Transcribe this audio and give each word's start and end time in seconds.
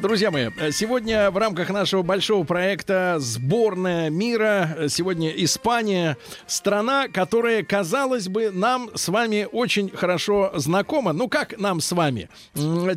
Друзья 0.00 0.30
мои, 0.30 0.50
сегодня 0.72 1.30
в 1.30 1.38
рамках 1.38 1.70
нашего 1.70 2.02
большого 2.02 2.44
проекта 2.44 3.16
«Сборная 3.18 4.10
мира», 4.10 4.88
сегодня 4.88 5.30
Испания, 5.30 6.18
страна, 6.46 7.08
которая, 7.08 7.62
казалось 7.62 8.28
бы, 8.28 8.50
нам 8.50 8.90
с 8.94 9.08
вами 9.08 9.48
очень 9.50 9.88
хорошо 9.90 10.52
знакома. 10.54 11.12
Ну, 11.12 11.28
как 11.28 11.58
нам 11.58 11.80
с 11.80 11.92
вами? 11.92 12.28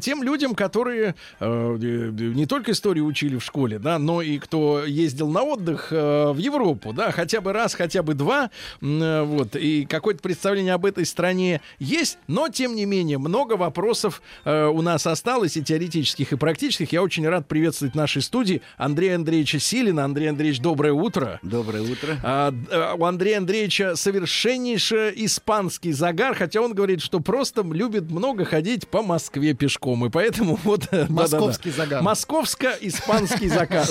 Тем 0.02 0.24
людям, 0.24 0.56
которые 0.56 1.16
э, 1.40 1.78
не 1.80 2.46
только 2.46 2.72
историю 2.72 3.06
учили 3.06 3.38
в 3.38 3.44
школе, 3.44 3.80
да, 3.80 3.98
но 3.98 4.22
и 4.22 4.38
кто 4.40 4.84
ездил 4.84 5.30
на 5.30 5.44
отдых 5.44 5.90
э, 5.92 6.32
в 6.32 6.38
Европу, 6.38 6.92
да, 6.92 7.12
хотя 7.12 7.40
бы 7.40 7.54
раз, 7.54 7.76
хотя 7.76 8.04
бы 8.04 8.14
два, 8.14 8.50
э, 8.82 9.24
вот, 9.24 9.56
и 9.56 9.86
какое-то 9.86 10.22
представление 10.22 10.74
об 10.74 10.86
этой 10.86 11.06
стране 11.06 11.62
есть, 11.78 12.18
но, 12.28 12.50
тем 12.50 12.76
не 12.76 12.86
менее, 12.86 13.20
много 13.20 13.54
вопросов 13.54 14.22
э, 14.44 14.66
у 14.66 14.82
нас 14.82 15.08
осталось, 15.08 15.56
и 15.56 15.64
теоретических, 15.64 16.34
и 16.34 16.38
практических. 16.38 16.89
Я 16.92 17.04
очень 17.04 17.28
рад 17.28 17.48
приветствовать 17.48 17.94
в 17.94 17.98
нашей 17.98 18.22
студии 18.22 18.62
Андрея 18.78 19.16
Андреевича 19.16 19.60
Силина. 19.60 20.06
Андрей 20.06 20.30
Андреевич, 20.30 20.60
доброе 20.60 20.94
утро. 20.94 21.40
Доброе 21.44 21.84
утро. 21.84 22.18
А, 22.24 22.54
а, 22.72 22.96
у 22.96 23.06
Андрея 23.06 23.38
Андреевича 23.38 23.96
совершеннейший 23.96 25.14
испанский 25.26 25.92
загар, 25.92 26.36
хотя 26.36 26.62
он 26.62 26.74
говорит, 26.74 27.02
что 27.02 27.20
просто 27.20 27.62
любит 27.62 28.10
много 28.10 28.46
ходить 28.46 28.88
по 28.88 29.04
Москве 29.04 29.54
пешком, 29.54 30.06
и 30.06 30.10
поэтому 30.10 30.60
вот... 30.64 30.88
э. 30.92 31.06
Московский 31.10 31.72
загар. 31.72 32.02
Московско-испанский 32.02 33.48
загар, 33.50 33.86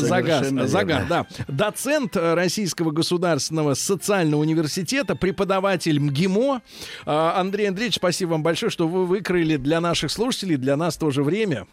загар, 0.66 1.06
да. 1.08 1.26
Доцент 1.46 2.16
э, 2.16 2.34
Российского 2.34 2.90
государственного 2.90 3.74
социального 3.74 4.40
университета, 4.40 5.14
преподаватель 5.14 6.00
МГИМО. 6.00 6.62
А, 7.06 7.40
Андрей 7.40 7.68
Андреевич, 7.68 7.96
спасибо 7.96 8.30
вам 8.30 8.42
большое, 8.42 8.70
что 8.70 8.88
вы 8.88 9.06
выкроили 9.06 9.56
для 9.56 9.80
наших 9.80 10.10
слушателей, 10.10 10.56
для 10.56 10.76
нас 10.76 10.96
тоже 10.96 11.22
время. 11.22 11.66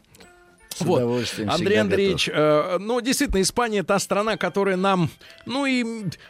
С 0.76 0.82
удовольствием 0.82 1.50
Андрей 1.50 1.78
Андреевич, 1.80 2.30
э, 2.32 2.78
ну, 2.80 3.00
действительно, 3.02 3.42
Испания 3.42 3.84
та 3.84 3.98
страна, 4.00 4.38
которая 4.38 4.76
нам, 4.76 5.10
ну, 5.46 5.66
и 5.66 5.86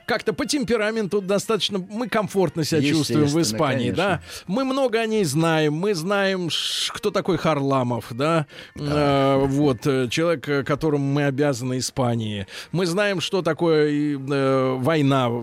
как-то 0.06 0.34
по 0.34 0.46
темпераменту 0.46 1.22
достаточно, 1.22 1.80
мы 1.80 2.08
комфортно 2.08 2.64
себя 2.64 2.82
чувствуем 2.82 3.28
в 3.28 3.42
Испании, 3.42 3.92
да. 3.92 4.06
конечно. 4.06 4.44
Мы 4.48 4.64
много 4.66 5.00
о 5.00 5.06
ней 5.08 5.24
знаем, 5.24 5.74
мы 5.74 5.96
знаем, 5.96 6.50
кто 6.90 7.12
такой 7.12 7.38
Харламов, 7.38 8.06
да, 8.12 8.46
Э, 8.76 9.38
вот, 9.46 9.86
э, 9.88 10.08
человек, 10.10 10.48
э, 10.48 10.64
которому 10.64 11.06
мы 11.06 11.26
обязаны 11.26 11.80
Испании. 11.80 12.46
Мы 12.72 12.86
знаем, 12.86 13.22
что 13.22 13.42
такое 13.42 13.90
э, 13.92 14.76
война 14.78 15.30
в, 15.30 15.42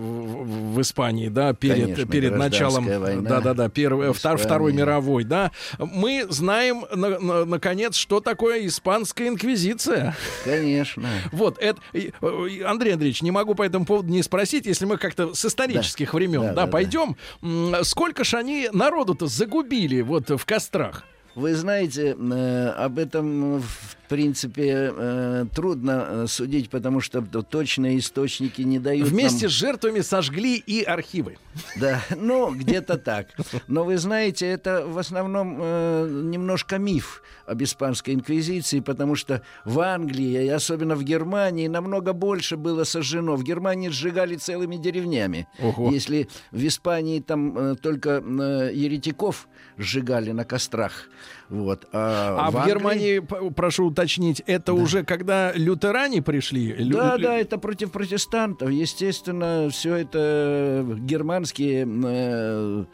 в- 0.75 0.81
Испании, 0.81 1.27
да, 1.29 1.53
перед, 1.53 1.81
Конечно, 1.83 2.05
перед 2.05 2.35
началом, 2.35 2.85
да-да-да, 3.23 3.69
первой, 3.69 4.11
Испании. 4.11 4.37
Второй 4.37 4.73
мировой, 4.73 5.23
да. 5.23 5.51
Мы 5.79 6.25
знаем, 6.29 6.85
на- 6.93 7.19
на- 7.19 7.45
наконец, 7.45 7.95
что 7.95 8.19
такое 8.19 8.67
испанская 8.93 9.27
инквизиция. 9.27 10.15
Конечно. 10.43 11.09
Вот, 11.31 11.57
это, 11.59 11.79
Андрей 12.21 12.93
Андреевич, 12.93 13.21
не 13.23 13.31
могу 13.31 13.55
по 13.55 13.63
этому 13.63 13.85
поводу 13.85 14.09
не 14.09 14.21
спросить, 14.21 14.65
если 14.67 14.85
мы 14.85 14.97
как-то 14.97 15.33
с 15.33 15.43
исторических 15.45 16.13
времен, 16.13 16.41
да, 16.41 16.47
Да, 16.49 16.53
да, 16.53 16.65
да. 16.65 16.71
пойдем, 16.71 17.15
м, 17.41 17.75
сколько 17.83 18.23
ж 18.23 18.35
они 18.35 18.69
народу-то 18.71 19.25
загубили 19.27 20.01
вот 20.01 20.29
в 20.29 20.45
кострах? 20.45 21.05
Вы 21.35 21.55
знаете, 21.55 22.15
э, 22.15 22.67
об 22.77 22.99
этом, 22.99 23.59
в 23.59 23.95
принципе, 24.13 24.93
э, 24.95 25.45
трудно 25.55 26.05
э, 26.07 26.25
судить, 26.27 26.69
потому 26.69 26.99
что 26.99 27.23
точные 27.23 27.97
источники 27.97 28.61
не 28.61 28.77
дают 28.77 29.07
Вместе 29.07 29.45
нам... 29.45 29.49
с 29.49 29.53
жертвами 29.53 30.01
сожгли 30.01 30.55
и 30.57 30.83
архивы. 30.83 31.39
Да, 31.81 31.99
ну, 32.15 32.53
где-то 32.53 32.99
так. 32.99 33.29
Но 33.67 33.83
вы 33.83 33.97
знаете, 33.97 34.45
это 34.45 34.85
в 34.85 34.99
основном 34.99 35.57
э, 35.59 36.07
немножко 36.25 36.77
миф 36.77 37.23
об 37.47 37.63
испанской 37.63 38.13
инквизиции, 38.13 38.81
потому 38.81 39.15
что 39.15 39.41
в 39.65 39.79
Англии, 39.79 40.45
и 40.45 40.49
особенно 40.49 40.95
в 40.95 41.03
Германии, 41.03 41.67
намного 41.67 42.13
больше 42.13 42.55
было 42.55 42.83
сожжено. 42.83 43.35
В 43.35 43.43
Германии 43.43 43.89
сжигали 43.89 44.35
целыми 44.35 44.75
деревнями. 44.77 45.47
Ого. 45.59 45.89
Если 45.89 46.29
в 46.51 46.63
Испании 46.67 47.19
там 47.19 47.57
э, 47.57 47.75
только 47.81 48.21
э, 48.23 48.71
еретиков 48.75 49.47
сжигали 49.77 50.33
на 50.33 50.45
кострах, 50.45 51.09
вот. 51.49 51.87
А, 51.91 52.49
в, 52.51 52.57
Англии- 52.57 52.69
Германии, 52.73 53.19
прошу 53.51 53.87
уточнить, 53.87 54.41
это 54.45 54.73
уже 54.73 55.03
когда 55.03 55.51
лютеране 55.53 56.21
пришли? 56.21 56.73
Лю- 56.73 56.97
Да, 56.97 57.17
да, 57.17 57.35
это 57.37 57.57
против 57.57 57.91
протестантов. 57.91 58.69
Естественно, 58.69 59.69
все 59.71 59.95
это 59.95 60.85
германские 60.99 61.87
э, 62.05 62.85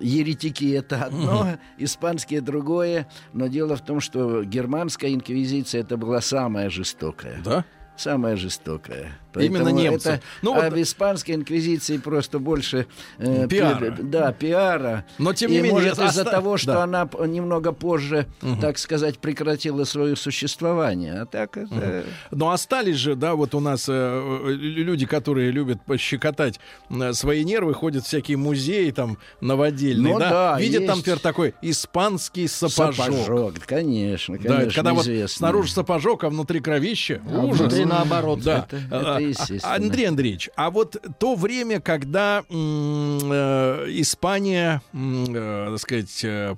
еретики 0.00 0.72
это 0.72 1.04
одно, 1.04 1.58
испанские 1.78 2.40
другое. 2.40 3.08
Но 3.32 3.46
дело 3.46 3.76
в 3.76 3.80
том, 3.84 4.00
что 4.00 4.42
германская 4.44 5.12
инквизиция 5.14 5.82
это 5.82 5.96
была 5.96 6.20
самая 6.20 6.70
жестокая. 6.70 7.40
Да? 7.44 7.64
Самая 7.96 8.36
жестокая. 8.36 9.12
Именно 9.34 9.64
Поэтому 9.64 9.80
немцы. 9.82 10.08
Это, 10.10 10.22
Ну 10.42 10.54
а 10.54 10.64
вот- 10.64 10.72
в 10.74 10.82
испанской 10.82 11.34
инквизиции 11.34 11.96
просто 11.98 12.38
больше 12.38 12.86
э, 13.18 13.46
Пиара. 13.48 13.90
пи- 13.92 14.02
да, 14.02 14.32
пиара. 14.32 15.04
Но, 15.18 15.32
тем 15.32 15.50
И 15.50 15.54
не 15.54 15.58
менее, 15.58 15.72
может 15.72 15.92
оста- 15.92 16.06
из-за 16.06 16.24
того, 16.24 16.56
что 16.56 16.72
да. 16.74 16.82
она 16.84 17.08
немного 17.26 17.72
позже, 17.72 18.26
так 18.60 18.78
сказать, 18.78 19.18
прекратила 19.18 19.84
свое 19.84 20.16
существование. 20.16 21.22
А 21.22 21.26
так 21.26 21.56
это... 21.56 22.04
Но 22.30 22.50
остались 22.50 22.96
же, 22.96 23.14
да, 23.14 23.34
вот 23.34 23.54
у 23.54 23.60
нас 23.60 23.86
э, 23.88 24.42
люди, 24.48 25.06
которые 25.06 25.50
любят 25.50 25.82
пощекотать 25.84 26.60
э, 26.90 27.12
свои 27.12 27.44
нервы, 27.44 27.74
ходят 27.74 28.04
в 28.04 28.06
всякие 28.06 28.36
музеи 28.36 28.90
там 28.90 29.18
новодельные, 29.40 30.12
Ну 30.14 30.18
да, 30.18 30.30
да, 30.54 30.58
видят 30.60 30.86
там, 30.86 30.96
есть. 30.96 30.98
например, 30.98 31.18
такой 31.20 31.54
испанский 31.62 32.48
сапожок. 32.48 32.96
Сапожок, 33.06 33.54
конечно, 33.66 34.36
конечно, 34.36 34.56
Да, 34.56 34.62
это 34.64 34.74
когда 34.74 34.92
вот 34.92 35.02
известно. 35.02 35.36
снаружи 35.38 35.70
сапожок, 35.72 36.24
а 36.24 36.30
внутри 36.30 36.60
кровище. 36.60 37.20
А 37.30 37.38
Ужас. 37.44 37.60
внутри 37.60 37.84
наоборот. 37.84 38.40
Да. 38.42 38.66
Это- 38.68 38.76
А, 38.90 39.00
это 39.00 39.16
а, 39.16 39.20
естественно. 39.20 39.21
Андрей 39.62 40.06
Андреевич, 40.06 40.50
а 40.56 40.70
вот 40.70 40.96
то 41.18 41.34
время, 41.34 41.80
когда 41.80 42.44
э, 42.48 42.54
Испания, 43.90 44.82
э, 44.92 45.66
так 45.70 45.78
сказать, 45.78 46.24
э, 46.24 46.56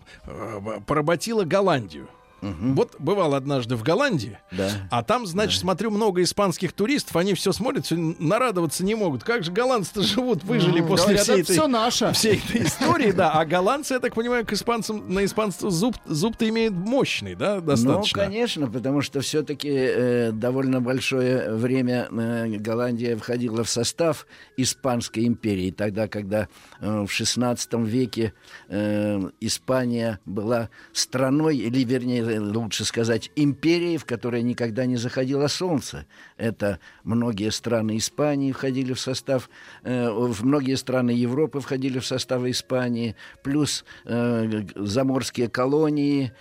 поработила 0.87 1.45
Голландию. 1.45 2.09
Вот 2.75 2.97
бывал 2.99 3.35
однажды 3.35 3.77
в 3.77 3.83
Голландии, 3.83 4.39
Да. 4.53 4.71
а 4.91 5.03
там, 5.03 5.27
значит, 5.27 5.61
смотрю, 5.61 5.91
много 5.91 6.23
испанских 6.23 6.73
туристов, 6.73 7.17
они 7.17 7.35
все 7.35 7.53
смотрят, 7.53 7.87
всё 7.87 7.97
нарадоваться 8.19 8.85
не 8.85 8.95
могут. 8.95 9.25
Как 9.25 9.45
же 9.45 9.53
голландцы 9.53 10.03
живут, 10.03 10.45
выжили 10.45 10.81
Ну, 10.81 10.87
после 10.89 11.05
говорят, 11.07 11.23
всей 11.23 11.33
это 11.41 11.43
этой, 11.43 11.53
всё 11.53 11.67
наше. 11.69 12.13
всей 12.13 12.37
этой 12.39 12.63
истории, 12.65 13.13
да. 13.13 13.33
А 13.33 13.45
голландцы, 13.45 13.95
я 13.95 14.01
так 14.01 14.15
понимаю, 14.15 14.45
к 14.47 14.53
испанцам, 14.53 15.13
на 15.13 15.25
испанцев 15.25 15.71
зуб, 15.71 15.97
зуб-то 16.07 16.49
имеет 16.49 16.73
мощный, 16.73 17.35
да, 17.35 17.61
достаточно. 17.61 18.23
Ну, 18.23 18.29
конечно, 18.29 18.71
потому 18.71 19.01
что 19.01 19.21
все-таки 19.21 20.31
довольно 20.33 20.81
большое 20.81 21.53
время 21.55 22.09
э, 22.11 22.49
Голландия 22.59 23.17
входила 23.17 23.65
в 23.65 23.71
состав 23.71 24.27
Испанской 24.57 25.27
империи, 25.27 25.71
тогда, 25.71 26.09
когда 26.09 26.49
э, 26.81 27.05
в 27.07 27.11
XVI 27.11 27.85
веке 27.85 28.33
э, 28.69 29.21
Испания 29.41 30.19
была 30.25 30.69
страной, 30.93 31.57
или, 31.57 31.85
вернее, 31.85 32.34
лучше 32.39 32.85
сказать, 32.85 33.31
империей, 33.37 33.97
в 33.97 34.05
которой 34.05 34.43
никогда 34.43 34.87
не 34.87 34.97
заходило 34.97 35.47
солнце. 35.49 36.07
Это 36.37 36.79
многие 37.03 37.51
страны 37.51 37.97
Испании 37.97 38.53
входили 38.53 38.93
в 38.93 39.01
состав, 39.01 39.49
э, 39.83 40.11
многие 40.43 40.77
страны 40.77 41.11
Европы 41.11 41.61
входили 41.61 41.99
в 41.99 42.07
состав 42.07 42.45
Испании, 42.45 43.17
плюс 43.43 43.85
э, 44.05 44.65
заморские 44.75 45.49
колонии, 45.49 46.33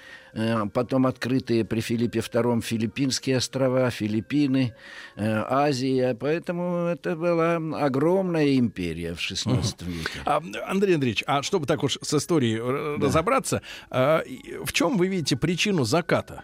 потом 0.73 1.05
открытые 1.05 1.63
при 1.63 1.79
Филиппе 1.79 2.19
II 2.19 2.61
Филиппинские 2.61 3.37
острова, 3.37 3.89
Филиппины, 3.89 4.73
э, 5.15 5.43
Азия. 5.49 6.15
Поэтому 6.19 6.87
это 6.87 7.15
была 7.15 7.55
огромная 7.85 8.57
империя 8.57 9.13
в 9.13 9.19
XVI 9.19 9.61
веке. 9.85 10.09
А, 10.25 10.41
Андрей 10.67 10.95
Андреевич, 10.95 11.23
а 11.27 11.43
чтобы 11.43 11.65
так 11.67 11.83
уж 11.83 11.97
с 12.01 12.13
историей 12.13 12.57
р- 12.57 12.99
разобраться, 12.99 13.61
а, 13.89 14.19
и 14.19 14.57
в 14.65 14.73
чем 14.73 14.97
вы 14.97 15.07
видите 15.07 15.35
причину 15.35 15.83
заката? 15.83 16.43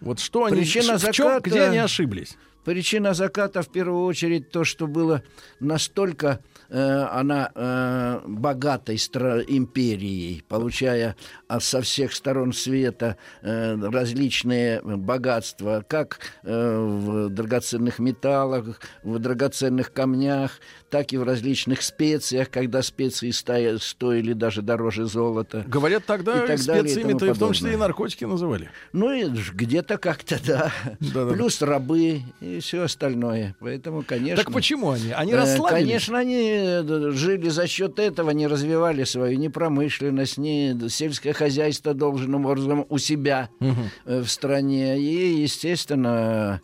Вот 0.00 0.20
что 0.20 0.44
они, 0.44 0.56
Причина 0.56 0.96
в 0.96 1.10
чем, 1.10 1.26
заката- 1.26 1.40
где 1.50 1.62
они 1.62 1.78
ошиблись? 1.78 2.36
Причина 2.68 3.14
заката 3.14 3.62
в 3.62 3.68
первую 3.70 4.04
очередь 4.04 4.50
то, 4.50 4.62
что 4.62 4.86
было 4.86 5.22
настолько 5.58 6.40
э, 6.68 6.78
она 6.78 7.50
э, 7.54 8.20
богатой 8.26 8.96
стра- 8.96 9.42
империей, 9.48 10.44
получая 10.46 11.16
а, 11.48 11.60
со 11.60 11.80
всех 11.80 12.12
сторон 12.12 12.52
света 12.52 13.16
э, 13.40 13.74
различные 13.74 14.82
богатства, 14.82 15.82
как 15.88 16.20
э, 16.42 16.78
в 16.78 17.30
драгоценных 17.30 18.00
металлах, 18.00 18.82
в 19.02 19.18
драгоценных 19.18 19.90
камнях, 19.94 20.60
так 20.90 21.12
и 21.12 21.16
в 21.16 21.22
различных 21.22 21.82
специях, 21.82 22.50
когда 22.50 22.82
специи 22.82 23.30
стоили 23.30 24.32
даже 24.32 24.62
дороже 24.62 25.06
золота. 25.06 25.64
Говорят, 25.66 26.04
тогда 26.06 26.44
И 26.44 26.46
так 26.46 26.58
и 26.58 26.62
специями-то 26.62 27.18
тому 27.18 27.30
и 27.30 27.34
в 27.34 27.38
том 27.38 27.52
числе 27.52 27.74
и 27.74 27.76
наркотики 27.76 28.24
называли. 28.24 28.70
Ну 28.92 29.12
и 29.12 29.24
где-то 29.54 29.98
как-то, 29.98 30.38
да. 30.44 30.72
Да-да-да. 31.00 31.32
Плюс 31.34 31.60
рабы 31.62 32.22
и 32.40 32.60
все 32.60 32.82
остальное. 32.82 33.54
Поэтому, 33.60 34.02
конечно... 34.02 34.42
Так 34.42 34.52
почему 34.52 34.90
они? 34.90 35.12
Они 35.12 35.32
Э, 35.32 35.36
расслабились? 35.36 35.84
Конечно, 35.84 36.18
они 36.18 36.50
э, 36.50 37.10
жили 37.12 37.48
за 37.48 37.66
счет 37.66 37.98
этого, 37.98 38.30
не 38.30 38.46
развивали 38.46 39.04
свою 39.04 39.38
ни 39.38 39.48
промышленность, 39.48 40.38
ни 40.38 40.88
сельское 40.88 41.32
хозяйство 41.32 41.94
должным 41.94 42.46
образом 42.46 42.86
у 42.88 42.98
себя 42.98 43.50
э, 43.60 44.20
в 44.20 44.28
стране. 44.28 44.98
И, 44.98 45.42
естественно, 45.42 46.60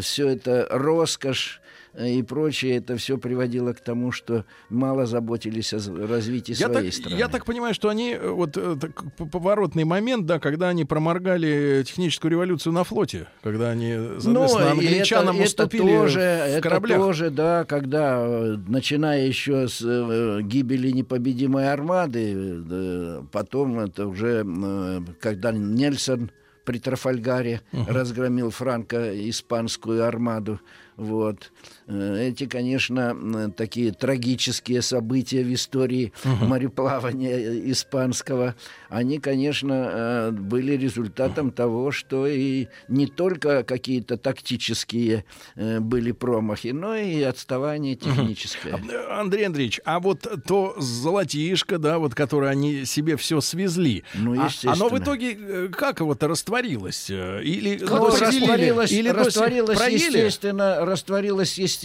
все 0.00 0.28
это 0.28 0.66
роскошь 0.70 1.60
и 1.98 2.22
прочее, 2.22 2.76
это 2.76 2.96
все 2.96 3.18
приводило 3.18 3.72
к 3.72 3.80
тому, 3.80 4.12
что 4.12 4.44
мало 4.68 5.06
заботились 5.06 5.72
о 5.74 5.78
развитии 6.06 6.52
Я 6.52 6.68
своей 6.68 6.90
так, 6.90 6.94
страны. 6.94 7.16
я 7.18 7.28
так 7.28 7.44
понимаю, 7.44 7.74
что 7.74 7.88
они 7.88 8.12
э, 8.12 8.30
вот 8.30 8.56
э, 8.56 8.76
так, 8.80 9.02
поворотный 9.30 9.84
момент, 9.84 10.26
да, 10.26 10.38
когда 10.38 10.68
они 10.68 10.84
проморгали 10.84 11.82
техническую 11.86 12.30
революцию 12.30 12.72
на 12.72 12.84
флоте, 12.84 13.26
когда 13.42 13.70
они, 13.70 13.92
соответственно, 13.92 14.34
Ну, 14.34 14.68
англичанам 14.70 15.36
это, 15.36 15.44
уступили 15.44 15.84
это 15.92 16.00
тоже, 16.02 16.18
в 16.20 16.22
это 16.22 16.60
кораблях. 16.62 16.98
тоже, 16.98 17.30
да, 17.30 17.64
когда, 17.64 18.20
э, 18.24 18.56
начиная 18.68 19.26
еще 19.26 19.66
с 19.68 19.82
э, 19.84 20.40
гибели 20.42 20.90
непобедимой 20.92 21.72
армады, 21.72 22.34
э, 22.70 23.22
потом 23.32 23.80
это 23.80 24.06
уже, 24.06 24.44
э, 24.46 25.00
когда 25.20 25.50
Нельсон 25.52 26.30
при 26.64 26.78
Трафальгаре 26.78 27.62
разгромил 27.72 28.50
франко-испанскую 28.50 30.04
армаду, 30.04 30.60
вот. 30.96 31.52
Э, 31.90 32.28
Эти, 32.30 32.46
конечно, 32.46 33.50
такие 33.56 33.92
трагические 33.92 34.80
события 34.82 35.42
в 35.42 35.52
истории 35.52 36.12
мореплавания 36.24 37.36
э, 37.36 37.70
испанского, 37.72 38.54
они, 38.88 39.18
конечно, 39.18 39.90
э, 39.92 40.30
были 40.30 40.76
результатом 40.76 41.50
того, 41.50 41.90
что 41.90 42.26
и 42.26 42.68
не 42.88 43.06
только 43.06 43.64
какие-то 43.64 44.16
тактические 44.16 45.24
были 45.56 46.12
промахи, 46.12 46.68
но 46.68 46.94
и 46.94 47.22
отставание 47.22 47.96
техническое. 47.96 48.78
Андрей 49.10 49.46
Андреевич, 49.46 49.80
а 49.84 49.98
вот 50.00 50.26
то 50.46 50.74
золотишко, 50.78 51.78
да, 51.78 51.98
вот 51.98 52.14
которое 52.14 52.50
они 52.50 52.84
себе 52.84 53.16
все 53.16 53.40
свезли, 53.40 54.04
Ну, 54.14 54.40
а- 54.40 54.46
естественно. 54.46 54.72
оно 54.74 54.88
в 54.88 54.98
итоге 54.98 55.68
как 55.68 56.00
его-то 56.00 56.28
растворилось? 56.28 57.10
Или 57.10 57.78
Ну, 57.82 58.06
растворилось, 58.06 58.92
Или 58.92 59.08
растворилось, 59.08 59.80
естественно, 59.88 60.84
растворилось, 60.84 61.58
естественно, 61.58 61.79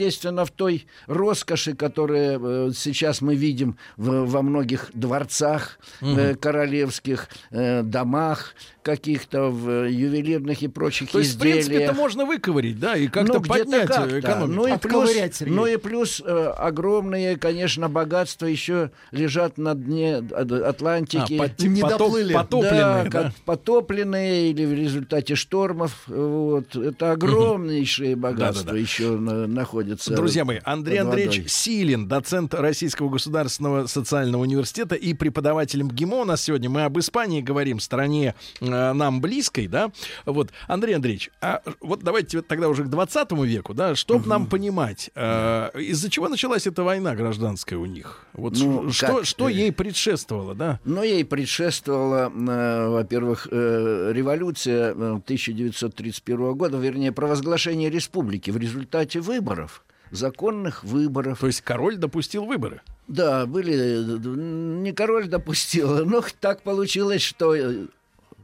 в 0.45 0.51
той 0.51 0.85
роскоши, 1.07 1.73
которая 1.75 2.39
э, 2.39 2.71
сейчас 2.75 3.21
мы 3.21 3.35
видим 3.35 3.77
в- 3.97 4.25
во 4.25 4.41
многих 4.41 4.89
дворцах 4.93 5.79
э, 6.01 6.35
королевских, 6.35 7.27
э, 7.51 7.81
домах 7.83 8.55
каких-то, 8.85 9.49
в 9.49 9.89
ювелирных 9.89 10.61
и 10.61 10.67
прочих 10.67 11.09
То 11.09 11.17
есть, 11.17 11.31
в 11.31 11.35
изделиях. 11.37 11.55
принципе, 11.65 11.83
это 11.85 11.93
можно 11.95 12.23
выковырить, 12.23 12.79
да, 12.79 12.95
и 12.95 13.07
как-то 13.07 13.33
Ну, 13.33 13.41
поднять 13.41 13.89
э, 13.89 14.19
экономику. 14.19 14.53
Ну 14.53 14.67
и 14.67 14.77
плюс, 14.77 15.11
Сергей. 15.11 15.55
ну 15.55 15.65
и 15.65 15.77
плюс 15.77 16.21
э, 16.23 16.53
огромные, 16.55 17.35
конечно, 17.37 17.89
богатства 17.89 18.45
еще 18.45 18.91
лежат 19.11 19.57
на 19.57 19.73
дне 19.73 20.17
Атлантики. 20.17 21.33
А, 21.35 21.43
под- 21.43 21.59
Не 21.61 21.81
потоп- 21.81 21.97
доплыли. 21.97 22.33
потопленные, 22.33 22.79
да, 22.79 23.03
да? 23.03 23.09
как 23.09 23.33
потопленные 23.45 24.51
или 24.51 24.65
в 24.65 24.73
результате 24.73 25.33
штормов. 25.33 26.03
Вот. 26.05 26.75
Это 26.75 27.13
огромнейшие 27.13 28.15
богатства 28.15 28.75
еще 28.75 29.17
на- 29.17 29.47
находятся. 29.47 30.13
Друзья 30.15 30.45
мои, 30.45 30.59
Андрей 30.63 30.99
Андреевич. 30.99 31.49
Силин, 31.49 32.07
доцент 32.07 32.53
Российского 32.53 33.09
государственного 33.09 33.87
социального 33.87 34.43
университета 34.43 34.93
и 34.93 35.15
преподаватель 35.15 35.81
МГИМО. 35.81 36.17
У 36.17 36.25
нас 36.25 36.43
сегодня 36.43 36.69
мы 36.69 36.83
об 36.83 36.99
Испании 36.99 37.41
говорим, 37.41 37.79
стране 37.79 38.35
э, 38.61 38.74
нам 38.93 39.21
близкой, 39.21 39.67
да. 39.67 39.91
Вот, 40.25 40.51
Андрей 40.67 40.95
Андреевич, 40.95 41.31
а 41.41 41.61
вот 41.81 42.01
давайте 42.03 42.41
тогда 42.41 42.69
уже 42.69 42.83
к 42.83 42.87
20 42.87 43.31
веку, 43.43 43.73
да, 43.73 43.95
чтобы 43.95 44.27
нам 44.27 44.47
понимать, 44.47 45.09
э, 45.15 45.69
из-за 45.75 46.09
чего 46.09 46.27
началась 46.29 46.67
эта 46.67 46.83
война 46.83 47.15
гражданская 47.15 47.77
у 47.79 47.85
них? 47.85 48.25
Вот 48.33 48.53
Ну, 48.57 48.91
что, 48.91 49.07
как, 49.07 49.25
что 49.25 49.49
э, 49.49 49.53
ей 49.53 49.71
предшествовало, 49.71 50.55
да? 50.55 50.79
Но 50.85 51.03
ей 51.03 51.23
предшествовала, 51.25 52.31
э, 52.33 52.87
во-первых, 52.89 53.47
э, 53.51 54.11
революция 54.13 54.91
э, 54.91 55.19
1931 55.23 56.53
года, 56.53 56.77
вернее, 56.77 57.11
провозглашение 57.11 57.89
республики 57.89 58.51
в 58.51 58.57
результате 58.57 59.19
выборов, 59.19 59.83
законных 60.11 60.83
выборов. 60.83 61.39
То 61.39 61.47
есть 61.47 61.61
король 61.61 61.97
допустил 61.97 62.45
выборы. 62.45 62.81
Да, 63.07 63.45
были, 63.45 63.73
э, 63.75 64.81
не 64.81 64.91
король 64.91 65.27
допустил, 65.27 66.05
но 66.05 66.23
так 66.39 66.61
получилось, 66.63 67.21
что 67.21 67.55
э, 67.55 67.85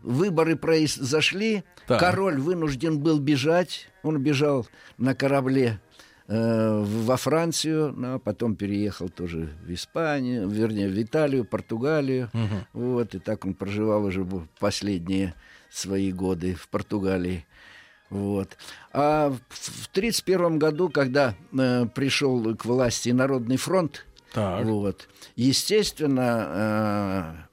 выборы 0.01 0.55
произошли, 0.55 1.63
Так. 1.87 1.99
король 1.99 2.39
вынужден 2.39 2.99
был 2.99 3.19
бежать, 3.19 3.87
он 4.03 4.21
бежал 4.21 4.67
на 4.97 5.15
корабле 5.15 5.79
э, 6.27 6.83
во 6.85 7.17
Францию, 7.17 7.95
а 8.03 8.19
потом 8.19 8.55
переехал 8.55 9.09
тоже 9.09 9.49
в 9.65 9.73
Испанию, 9.73 10.47
вернее, 10.49 10.89
в 10.89 11.01
Италию, 11.01 11.45
Португалию, 11.45 12.29
вот, 12.73 13.15
и 13.15 13.19
так 13.19 13.45
он 13.45 13.53
проживал 13.53 14.05
уже 14.05 14.25
последние 14.59 15.33
свои 15.69 16.11
годы 16.11 16.55
в 16.55 16.67
Португалии. 16.67 17.45
Вот. 18.09 18.57
А 18.91 19.29
в 19.29 19.87
1931 19.95 20.59
году, 20.59 20.89
когда 20.89 21.33
э, 21.57 21.85
пришел 21.95 22.55
к 22.57 22.65
власти 22.65 23.07
Народный 23.09 23.55
фронт, 23.55 24.05
Так. 24.33 24.65
вот, 24.65 25.07
естественно, 25.37 27.45
э, 27.47 27.50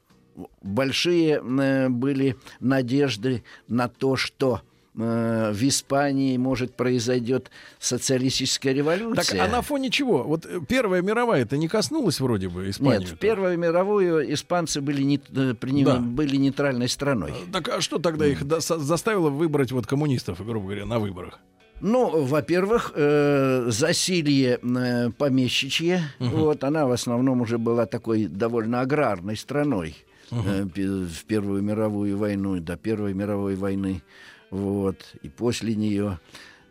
большие 0.61 1.41
э, 1.41 1.89
были 1.89 2.35
надежды 2.59 3.43
на 3.67 3.87
то, 3.87 4.15
что 4.15 4.61
э, 4.95 5.51
в 5.53 5.63
Испании 5.67 6.37
может 6.37 6.75
произойдет 6.75 7.49
социалистическая 7.79 8.69
Так, 8.69 8.77
революция. 8.77 9.43
а 9.43 9.47
на 9.47 9.61
фоне 9.61 9.89
чего? 9.89 10.23
Вот 10.23 10.45
э, 10.45 10.59
Первая 10.67 11.01
мировая 11.01 11.41
это 11.43 11.57
не 11.57 11.67
коснулась 11.67 12.19
вроде 12.19 12.49
бы 12.49 12.69
Испании? 12.69 12.99
Нет, 12.99 13.09
в 13.09 13.17
Первую 13.17 13.57
мировую 13.57 14.33
испанцы 14.33 14.81
были, 14.81 15.03
не, 15.03 15.17
при- 15.17 15.83
Да. 15.83 15.97
были 15.97 16.35
нейтральной 16.37 16.89
страной. 16.89 17.33
Так 17.51 17.69
а 17.69 17.81
что 17.81 17.99
тогда 17.99 18.25
их 18.25 18.45
до- 18.47 18.59
заставило 18.59 19.29
выбрать 19.29 19.71
вот 19.71 19.87
коммунистов, 19.87 20.45
грубо 20.45 20.65
говоря, 20.67 20.85
на 20.85 20.99
выборах? 20.99 21.39
Ну, 21.81 22.23
во-первых, 22.25 22.91
э, 22.93 23.67
засилье 23.69 24.59
э, 24.61 25.11
помещичье. 25.11 26.01
Вот 26.19 26.65
она 26.65 26.85
в 26.87 26.91
основном 26.91 27.39
уже 27.39 27.57
была 27.57 27.85
такой 27.85 28.25
довольно 28.25 28.81
аграрной 28.81 29.37
страной 29.37 29.95
э, 30.31 30.63
в 30.63 31.25
Первую 31.25 31.61
мировую 31.61 32.17
войну 32.17 32.59
до 32.59 32.77
Первой 32.77 33.13
мировой 33.13 33.55
войны. 33.55 34.01
Вот 34.49 35.13
и 35.21 35.29
после 35.29 35.75
нее 35.75 36.19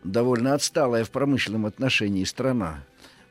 довольно 0.03 0.53
отсталая 0.53 1.03
в 1.03 1.11
промышленном 1.11 1.65
отношении 1.65 2.23
страна 2.23 2.83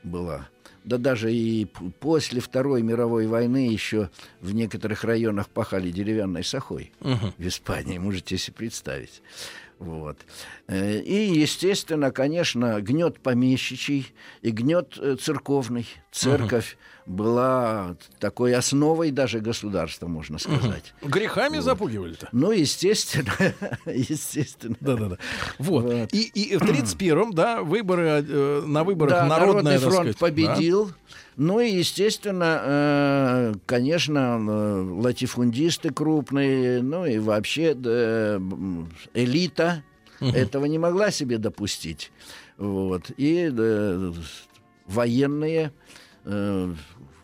была. 0.02 0.48
Да 0.84 0.96
даже 0.96 1.32
и 1.32 1.66
после 2.00 2.40
Второй 2.40 2.82
мировой 2.82 3.26
войны 3.26 3.68
еще 3.68 4.10
в 4.40 4.54
некоторых 4.54 5.04
районах 5.04 5.48
пахали 5.48 5.90
деревянной 5.90 6.44
сахой 6.44 6.92
в 7.00 7.46
Испании, 7.46 7.98
можете 7.98 8.38
себе 8.38 8.54
представить. 8.54 9.22
Вот. 9.78 10.16
Э, 10.66 10.98
И, 11.00 11.38
естественно, 11.38 12.10
конечно, 12.10 12.80
гнет 12.80 13.20
помещичий 13.20 14.12
и 14.42 14.50
гнет 14.50 14.98
э, 14.98 15.16
церковный. 15.20 15.86
Церковь 16.10 16.76
была 17.08 17.96
такой 18.20 18.54
основой 18.54 19.10
даже 19.10 19.40
государства, 19.40 20.06
можно 20.06 20.38
сказать. 20.38 20.94
Грехами 21.02 21.58
запугивали-то? 21.58 22.28
Ну, 22.32 22.52
естественно, 22.52 23.32
естественно. 23.86 24.76
Да-да-да. 24.80 25.16
Вот. 25.58 25.84
Вот. 25.84 26.12
И, 26.12 26.30
и 26.34 26.56
в 26.56 26.62
31-м, 26.62 27.32
да, 27.32 27.62
выборы, 27.62 28.24
э, 28.28 28.62
на 28.66 28.84
выборах 28.84 29.12
Да, 29.12 29.26
народная, 29.26 29.78
Народный 29.78 29.78
фронт 29.78 30.16
сказать, 30.16 30.18
победил. 30.18 30.92
Ну 31.36 31.60
и, 31.60 31.70
естественно, 31.70 32.60
э, 32.62 33.54
конечно, 33.64 34.38
э, 34.40 34.82
латифундисты 35.00 35.92
крупные, 35.92 36.82
ну 36.82 37.06
и 37.06 37.18
вообще 37.18 37.76
э, 37.82 38.40
элита 39.14 39.82
этого 40.20 40.66
не 40.66 40.78
могла 40.78 41.10
себе 41.10 41.38
допустить. 41.38 42.10
Вот. 42.56 43.10
И 43.16 43.50
э, 43.56 44.12
военные, 44.86 45.72
э, 46.24 46.74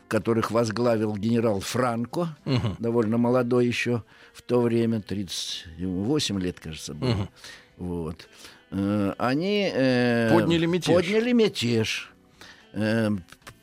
которых 0.08 0.50
возглавил 0.50 1.16
генерал 1.16 1.60
Франко, 1.60 2.36
довольно 2.78 3.18
молодой 3.18 3.66
еще 3.66 4.02
в 4.32 4.42
то 4.42 4.60
время, 4.60 5.00
38 5.00 6.40
лет, 6.40 6.60
кажется, 6.60 6.94
было. 6.94 7.28
Вот. 7.76 8.28
э, 8.70 9.14
они 9.18 9.70
э, 9.72 10.30
Подняли 10.32 10.66
мятеж. 10.66 10.94
Подняли 10.94 11.32
мятеж. 11.32 12.12
Э, 12.72 13.10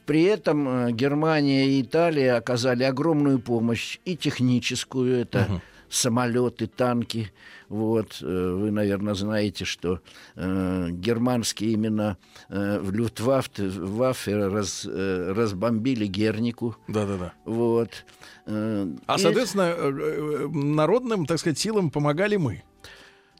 При 0.05 0.23
этом 0.23 0.93
Германия 0.95 1.67
и 1.67 1.81
Италия 1.81 2.33
оказали 2.35 2.83
огромную 2.83 3.39
помощь 3.39 3.99
и 4.03 4.17
техническую, 4.17 5.21
это 5.21 5.61
самолеты, 5.91 6.67
танки. 6.67 7.31
Вот 7.69 8.17
э, 8.21 8.25
вы, 8.25 8.71
наверное, 8.71 9.13
знаете, 9.13 9.65
что 9.65 9.99
э, 10.35 10.87
германские 10.91 11.71
именно 11.73 12.17
э, 12.49 12.79
в 12.79 12.91
Люфтваффе 12.91 13.69
Ваффе 13.69 14.47
раз, 14.47 14.85
э, 14.89 15.33
разбомбили 15.35 16.05
Гернику. 16.07 16.75
Да-да-да. 16.87 17.33
Вот. 17.45 18.05
Э, 18.45 18.87
А, 19.05 19.15
и- 19.15 19.19
соответственно, 19.19 19.73
э, 19.75 19.91
э, 19.91 20.47
народным, 20.49 21.25
так 21.25 21.39
сказать, 21.39 21.59
силам 21.59 21.91
помогали 21.91 22.35
мы. 22.37 22.63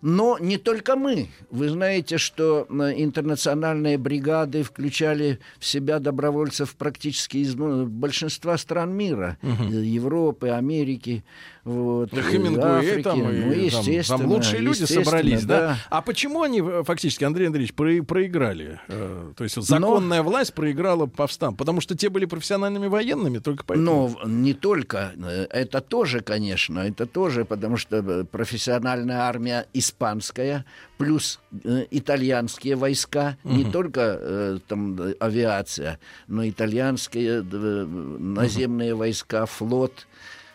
Но 0.01 0.37
не 0.39 0.57
только 0.57 0.95
мы. 0.95 1.27
Вы 1.51 1.69
знаете, 1.69 2.17
что 2.17 2.65
интернациональные 2.69 3.97
бригады 3.97 4.63
включали 4.63 5.39
в 5.59 5.65
себя 5.65 5.99
добровольцев 5.99 6.75
практически 6.75 7.37
из 7.37 7.55
ну, 7.55 7.85
большинства 7.85 8.57
стран 8.57 8.93
мира. 8.93 9.37
Э, 9.41 9.47
Европы, 9.73 10.49
Америки. 10.49 11.23
Вот, 11.63 12.09
Да, 12.09 12.17
э, 12.21 12.23
Хемингуэй 12.23 12.89
Африки. 12.89 13.03
там, 13.03 13.19
и 13.19 13.23
ну, 13.23 13.51
там- 13.51 13.59
естественно. 13.61 14.17
там, 14.17 14.31
лучшие 14.31 14.61
люди 14.61 14.83
собрались, 14.85 15.43
да? 15.45 15.77
А 15.91 16.01
почему 16.01 16.41
они 16.41 16.59
э, 16.61 16.83
фактически, 16.83 17.23
Андрей 17.23 17.45
Андреевич, 17.47 17.75
про- 17.75 18.01
проиграли? 18.01 18.79
Э, 18.87 19.31
То 19.37 19.43
есть 19.43 19.61
законная 19.61 20.23
власть 20.23 20.55
проиграла 20.55 21.05
повстан, 21.05 21.55
потому 21.55 21.79
что 21.81 21.95
те 21.95 22.09
были 22.09 22.25
профессиональными 22.25 22.87
военными, 22.87 23.37
только 23.37 23.63
поэтому. 23.63 24.15
Но 24.23 24.27
не 24.27 24.53
только, 24.55 25.11
это 25.51 25.81
тоже, 25.81 26.21
конечно, 26.21 26.79
это 26.79 27.05
тоже, 27.05 27.45
потому 27.45 27.77
что 27.77 28.25
профессиональная 28.31 29.19
армия 29.19 29.67
испанская, 29.91 30.65
плюс 30.97 31.39
э, 31.63 31.85
итальянские 31.91 32.75
войска, 32.75 33.37
не 33.43 33.65
только 33.65 34.01
э, 34.19 34.59
там 34.67 34.99
э, 34.99 35.13
авиация, 35.19 35.99
но 36.27 36.47
итальянские 36.47 37.43
э, 37.43 37.85
наземные 38.19 38.95
войска, 38.95 39.45
флот. 39.45 40.07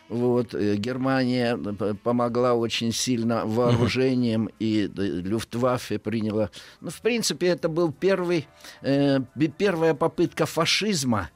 Вот, 0.08 0.54
э, 0.54 0.76
Германия 0.76 1.58
э, 1.58 1.94
помогла 1.94 2.54
очень 2.54 2.92
сильно 2.92 3.44
вооружением, 3.44 4.48
и 4.60 4.84
э, 4.84 5.00
Люфтваффе 5.00 5.98
приняла. 5.98 6.50
Ну, 6.80 6.90
в 6.90 7.00
принципе, 7.00 7.48
это 7.48 7.68
был 7.68 7.92
первый, 7.92 8.46
э, 8.82 9.18
первая 9.58 9.94
попытка 9.94 10.46
фашизма 10.46 11.30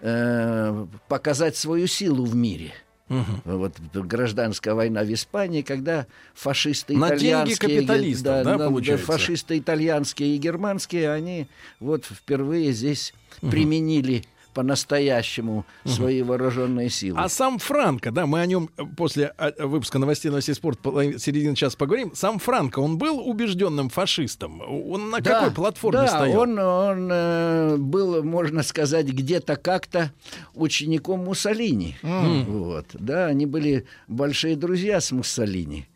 э, 0.00 0.86
показать 1.08 1.56
свою 1.56 1.88
силу 1.88 2.24
в 2.24 2.36
мире. 2.36 2.72
Вот 3.08 3.74
гражданская 3.92 4.74
война 4.74 5.04
в 5.04 5.12
Испании, 5.12 5.62
когда 5.62 6.06
фашисты 6.34 6.96
На 6.96 7.10
деньги 7.10 7.22
итальянские, 7.54 7.78
капиталистов, 7.78 8.44
да, 8.44 8.56
на- 8.58 8.66
получается? 8.68 9.06
фашисты 9.06 9.58
итальянские 9.58 10.34
и 10.36 10.38
германские, 10.38 11.12
они 11.12 11.46
вот 11.80 12.06
впервые 12.06 12.72
здесь 12.72 13.12
применили 13.42 14.24
по-настоящему 14.54 15.66
свои 15.84 16.22
вооруженные 16.22 16.88
силы. 16.88 17.18
А 17.20 17.28
сам 17.28 17.58
Франко, 17.58 18.10
да, 18.10 18.26
мы 18.26 18.40
о 18.40 18.46
нем 18.46 18.70
э, 18.76 18.84
после 18.96 19.34
э, 19.36 19.66
выпуска 19.66 19.98
новостей 19.98 20.30
новостей 20.30 20.54
спорт 20.54 20.78
середины 20.82 21.54
часа 21.56 21.76
поговорим. 21.76 22.12
Сам 22.14 22.38
Франко, 22.38 22.78
он 22.78 22.96
был 22.98 23.18
убежденным 23.20 23.88
фашистом. 23.90 24.62
Он 24.66 25.10
на 25.10 25.20
Да, 25.20 25.40
какой 25.40 25.54
платформе 25.54 26.00
да, 26.00 26.08
стоял? 26.08 26.40
он, 26.40 26.58
он 26.58 27.08
э, 27.12 27.76
был, 27.76 28.22
можно 28.22 28.62
сказать, 28.62 29.06
где-то 29.06 29.56
как-то 29.56 30.12
учеником 30.54 31.24
Муссолини. 31.24 31.96
Вот, 32.02 32.86
да, 32.94 33.26
они 33.26 33.46
были 33.46 33.86
большие 34.08 34.56
друзья 34.56 35.00
с 35.00 35.10
Муссолини. 35.12 35.86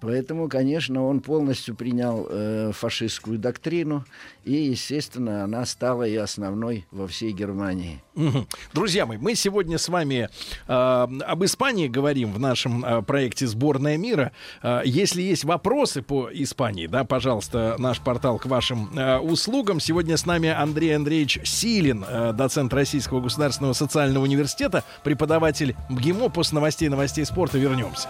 Поэтому, 0.00 0.48
конечно, 0.48 1.06
он 1.06 1.20
полностью 1.20 1.74
принял 1.74 2.26
э, 2.28 2.72
фашистскую 2.72 3.38
доктрину, 3.38 4.04
и, 4.44 4.54
естественно, 4.54 5.44
она 5.44 5.66
стала 5.66 6.04
и 6.04 6.16
основной 6.16 6.86
во 6.90 7.06
всей 7.06 7.32
Германии. 7.32 8.02
Друзья 8.72 9.04
мои, 9.04 9.18
мы 9.18 9.34
сегодня 9.34 9.76
с 9.76 9.88
вами 9.88 10.28
э, 10.66 10.72
об 10.72 11.44
Испании 11.44 11.88
говорим 11.88 12.32
в 12.32 12.38
нашем 12.38 12.84
э, 12.84 13.02
проекте 13.02 13.46
«Сборная 13.46 13.98
мира». 13.98 14.32
Э, 14.62 14.80
если 14.84 15.20
есть 15.20 15.44
вопросы 15.44 16.00
по 16.00 16.30
Испании, 16.32 16.86
да, 16.86 17.04
пожалуйста, 17.04 17.76
наш 17.78 18.00
портал 18.00 18.38
к 18.38 18.46
вашим 18.46 18.90
э, 18.98 19.18
услугам. 19.18 19.80
Сегодня 19.80 20.16
с 20.16 20.24
нами 20.24 20.48
Андрей 20.48 20.96
Андреевич 20.96 21.40
Силин, 21.44 22.04
э, 22.08 22.32
доцент 22.32 22.72
Российского 22.72 23.20
государственного 23.20 23.74
социального 23.74 24.24
университета, 24.24 24.82
преподаватель 25.04 25.76
МГИМО. 25.90 26.30
После 26.30 26.56
новостей 26.56 26.88
новостей 26.88 27.24
спорта 27.26 27.58
вернемся. 27.58 28.08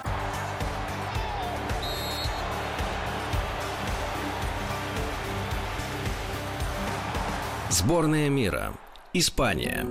Сборная 7.70 8.28
мира. 8.28 8.72
Испания. 9.12 9.86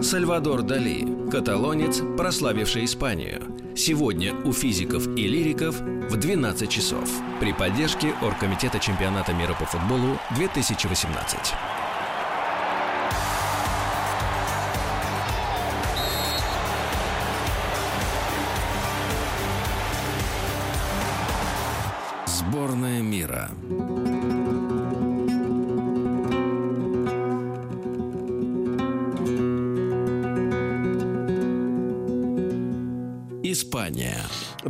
Сальвадор 0.00 0.62
Дали, 0.62 1.04
каталонец, 1.32 2.00
прославивший 2.16 2.84
Испанию. 2.84 3.42
Сегодня 3.76 4.32
у 4.44 4.52
физиков 4.52 5.08
и 5.16 5.26
лириков 5.26 5.80
в 5.80 6.16
12 6.16 6.70
часов 6.70 7.10
при 7.40 7.52
поддержке 7.52 8.14
Оргкомитета 8.22 8.78
чемпионата 8.78 9.32
мира 9.32 9.54
по 9.58 9.64
футболу 9.64 10.16
2018. 10.36 11.73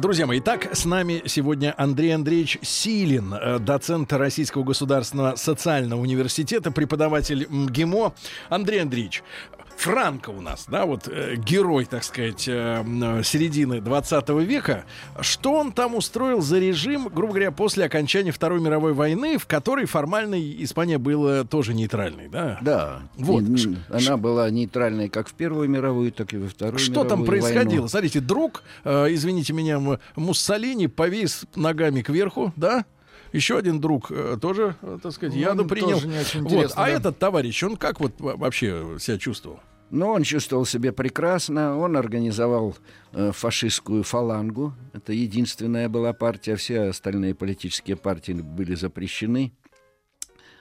Друзья 0.04 0.26
мои, 0.26 0.38
итак, 0.38 0.68
с 0.70 0.84
нами 0.84 1.22
сегодня 1.24 1.74
Андрей 1.78 2.14
Андреевич 2.14 2.58
Силин, 2.60 3.32
э, 3.32 3.58
доцент 3.58 4.12
Российского 4.12 4.62
государственного 4.62 5.34
социального 5.36 5.98
университета, 5.98 6.70
преподаватель 6.70 7.46
МГИМО. 7.48 8.12
Андрей 8.50 8.82
Андреевич, 8.82 9.22
Франко 9.76 10.30
у 10.30 10.40
нас, 10.40 10.64
да, 10.68 10.86
вот 10.86 11.08
э, 11.08 11.36
герой, 11.36 11.84
так 11.84 12.04
сказать, 12.04 12.48
э, 12.48 12.82
э, 12.84 13.22
середины 13.22 13.80
20 13.80 14.28
века. 14.40 14.84
Что 15.20 15.54
он 15.54 15.72
там 15.72 15.94
устроил 15.94 16.40
за 16.40 16.58
режим, 16.58 17.08
грубо 17.08 17.34
говоря, 17.34 17.50
после 17.50 17.84
окончания 17.84 18.32
Второй 18.32 18.60
мировой 18.60 18.94
войны, 18.94 19.36
в 19.36 19.46
которой 19.46 19.84
формально 19.86 20.40
Испания 20.62 20.98
была 20.98 21.44
тоже 21.44 21.74
нейтральной, 21.74 22.28
да? 22.28 22.58
Да, 22.62 23.00
Вот. 23.16 23.42
и, 23.42 23.76
она 23.90 24.16
была 24.16 24.48
нейтральной 24.50 25.08
как 25.08 25.28
в 25.28 25.34
Первую 25.34 25.68
мировую, 25.68 26.12
так 26.12 26.32
и 26.32 26.38
во 26.38 26.48
Вторую 26.48 26.78
Что 26.78 27.04
там 27.04 27.20
мировую 27.22 27.26
происходило? 27.26 27.64
войну. 27.72 27.88
Смотрите, 27.88 28.20
друг, 28.20 28.62
э, 28.84 29.06
извините 29.10 29.52
меня, 29.52 29.80
Муссолини 30.16 30.86
повис 30.86 31.44
ногами 31.54 32.00
кверху, 32.02 32.52
да? 32.56 32.84
Еще 33.34 33.58
один 33.58 33.80
друг 33.80 34.10
э, 34.10 34.38
тоже, 34.40 34.76
э, 34.80 34.98
так 35.02 35.12
сказать, 35.12 35.34
Ну, 35.34 35.40
яду 35.40 35.66
принял. 35.66 35.90
тоже 35.90 36.06
не 36.08 36.18
очень 36.18 36.42
вот. 36.42 36.72
А 36.76 36.84
да. 36.86 36.88
этот 36.88 37.18
товарищ, 37.18 37.62
он 37.64 37.76
как 37.76 38.00
вот 38.00 38.12
во- 38.20 38.36
вообще 38.36 38.96
себя 39.00 39.18
чувствовал? 39.18 39.58
Но 39.90 40.12
он 40.12 40.22
чувствовал 40.22 40.64
себя 40.66 40.92
прекрасно. 40.92 41.76
Он 41.78 41.96
организовал 41.96 42.76
э, 43.12 43.32
фашистскую 43.32 44.02
фалангу. 44.04 44.72
Это 44.92 45.12
единственная 45.12 45.88
была 45.88 46.12
партия. 46.12 46.56
Все 46.56 46.82
остальные 46.88 47.34
политические 47.34 47.96
партии 47.96 48.32
были 48.32 48.74
запрещены. 48.76 49.52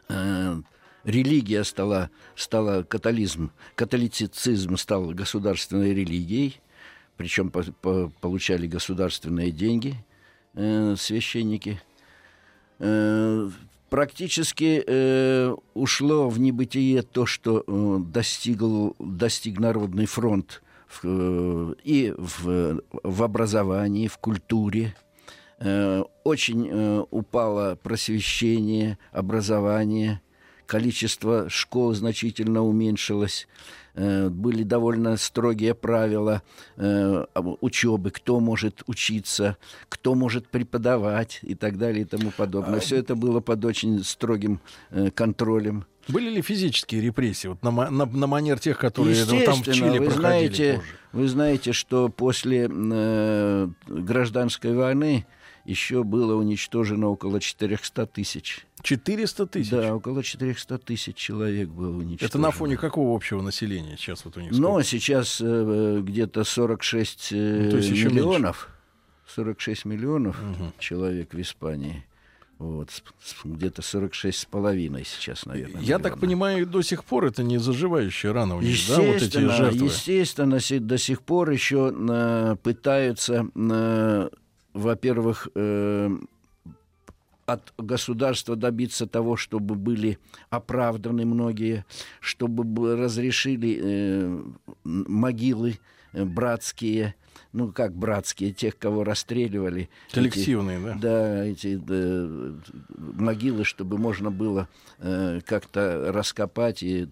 Э, 0.10 0.56
религия 1.04 1.64
стала, 1.64 2.10
стала 2.36 2.84
католизм, 2.84 3.52
католицизм 3.76 4.78
стал 4.78 5.12
государственной 5.12 5.94
религией. 5.94 6.60
Причем 7.18 7.50
по- 7.52 7.64
по- 7.64 8.12
получали 8.22 8.68
государственные 8.68 9.52
деньги 9.52 9.96
э, 10.56 10.96
священники. 10.98 11.80
Э, 12.80 13.50
практически 13.90 14.84
э, 14.86 15.56
ушло 15.74 16.30
в 16.30 16.40
небытие 16.40 17.04
то, 17.04 17.26
что 17.26 17.64
э, 17.66 17.98
достигл, 18.12 18.96
достиг 19.00 19.60
Народный 19.60 20.06
фронт 20.06 20.64
в, 20.88 21.02
э, 21.04 21.76
и 21.84 22.14
в, 22.18 22.82
в 23.04 23.24
образовании, 23.24 24.08
в 24.08 24.18
культуре. 24.18 24.96
Э, 25.60 26.04
очень 26.24 26.68
э, 26.70 27.04
упало 27.12 27.78
просвещение, 27.82 28.98
образование, 29.12 30.22
количество 30.66 31.50
школ 31.50 31.94
значительно 31.94 32.64
уменьшилось. 32.64 33.48
Э, 33.96 34.30
Были 34.30 34.64
довольно 34.64 35.18
строгие 35.18 35.74
правила 35.76 36.42
э, 36.78 37.26
учебы, 37.62 38.10
кто 38.12 38.40
может 38.40 38.82
учиться, 38.88 39.58
кто 39.90 40.16
может 40.16 40.48
преподавать 40.48 41.40
и 41.44 41.54
так 41.56 41.78
далее 41.78 42.02
и 42.02 42.06
тому 42.06 42.32
подобное. 42.32 42.80
Все 42.80 42.96
это 42.98 43.16
было 43.16 43.40
под 43.40 43.64
очень 43.66 44.04
строгим 44.04 44.60
э, 44.90 45.12
контролем. 45.12 45.86
Были 46.08 46.30
ли 46.30 46.42
физические 46.42 47.02
репрессии 47.02 47.48
вот 47.48 47.64
на, 47.64 47.72
на- 47.72 48.06
на 48.06 48.28
манер 48.28 48.60
тех, 48.60 48.78
которые 48.78 49.24
ну, 49.26 49.40
там 49.46 49.62
в 49.64 49.72
Чили 49.72 50.00
вы 50.00 50.10
знаете, 50.12 50.74
позже? 50.74 50.88
вы 51.14 51.28
знаете, 51.30 51.72
что 51.72 52.10
после 52.10 52.68
э, 52.70 53.68
гражданской 53.88 54.74
войны 54.76 55.26
еще 55.66 56.04
было 56.04 56.36
уничтожено 56.36 57.08
около 57.08 57.40
400 57.40 58.06
тысяч 58.08 58.66
400 58.84 59.48
тысяч? 59.48 59.70
Да, 59.70 59.96
около 59.96 60.24
400 60.24 60.78
тысяч 60.78 61.16
человек 61.16 61.70
было 61.70 61.98
уничтожено. 61.98 62.28
Это 62.28 62.38
на 62.38 62.52
фоне 62.52 62.78
какого 62.78 63.16
общего 63.16 63.42
населения 63.42 63.96
сейчас 63.98 64.26
вот 64.26 64.38
у 64.38 64.42
них? 64.42 64.52
Но 64.52 64.74
ну, 64.74 64.84
сейчас 64.84 65.40
э, 65.42 66.02
где-то 66.04 66.44
46 66.44 67.30
э, 67.32 67.70
ну, 67.72 67.78
миллионов. 67.78 68.70
46 69.28 69.86
миллионов 69.86 70.38
угу. 70.42 70.74
человек 70.80 71.34
в 71.34 71.40
Испании. 71.40 72.06
Вот, 72.60 72.90
где-то 73.44 73.82
46 73.82 74.40
с 74.40 74.46
половиной 74.46 75.04
сейчас, 75.06 75.46
наверное. 75.46 75.82
Я 75.82 75.98
миллиона. 75.98 76.04
так 76.04 76.20
понимаю, 76.20 76.66
до 76.66 76.82
сих 76.82 77.04
пор 77.04 77.26
это 77.26 77.44
не 77.44 77.58
заживающая 77.58 78.32
рана 78.32 78.56
у 78.56 78.62
них, 78.62 78.78
да, 78.88 79.02
вот 79.02 79.16
эти 79.16 79.38
жертвы? 79.38 79.86
Естественно, 79.86 80.60
до 80.80 80.98
сих 80.98 81.24
пор 81.24 81.50
еще 81.50 81.94
э, 81.94 82.56
пытаются, 82.62 83.48
э, 83.54 84.30
во-первых, 84.74 85.48
э, 85.56 86.10
от 87.46 87.74
государства 87.78 88.56
добиться 88.56 89.08
того, 89.08 89.36
чтобы 89.36 89.76
были 89.76 90.18
оправданы 90.50 91.26
многие, 91.26 91.86
чтобы 92.20 92.96
разрешили 92.96 93.80
э, 93.82 94.44
могилы 94.84 95.80
э, 96.14 96.24
братские, 96.24 97.16
ну 97.52 97.72
как 97.72 97.94
братские, 97.94 98.52
тех, 98.52 98.78
кого 98.78 99.04
расстреливали. 99.04 99.90
Коллективные, 100.12 100.78
эти, 100.78 100.86
да? 100.86 100.96
Да, 100.96 101.46
эти 101.46 101.76
да, 101.76 102.28
могилы, 102.98 103.64
чтобы 103.64 103.98
можно 103.98 104.32
было 104.32 104.68
э, 105.00 105.42
как-то 105.46 106.12
раскопать 106.12 106.84
и 106.84 107.08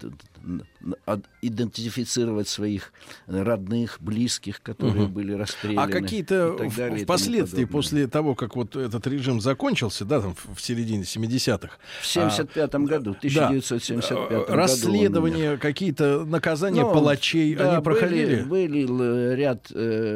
идентифицировать 1.41 2.47
своих 2.47 2.91
родных, 3.27 3.97
близких, 3.99 4.61
которые 4.61 5.03
угу. 5.03 5.13
были 5.13 5.33
расстреляны. 5.33 5.87
А 5.87 5.91
какие-то 5.91 6.57
впоследствии, 7.03 7.65
после 7.65 8.07
того, 8.07 8.35
как 8.35 8.55
вот 8.55 8.75
этот 8.75 9.05
режим 9.07 9.39
закончился, 9.39 10.05
да, 10.05 10.21
там 10.21 10.35
в 10.55 10.59
середине 10.59 11.03
70-х. 11.03 11.77
В 12.01 12.05
75-м 12.05 12.85
а, 12.85 12.87
году, 12.87 13.11
1975 13.11 14.09
да, 14.09 14.39
году. 14.39 14.45
Расследования, 14.47 15.57
какие-то 15.57 16.25
наказания 16.25 16.81
ну, 16.81 16.93
палачей, 16.93 17.53
да, 17.55 17.73
они 17.73 17.83
проходили? 17.83 18.41
Были, 18.41 18.85
были 18.85 19.35
ряд 19.35 19.67
э, 19.73 20.10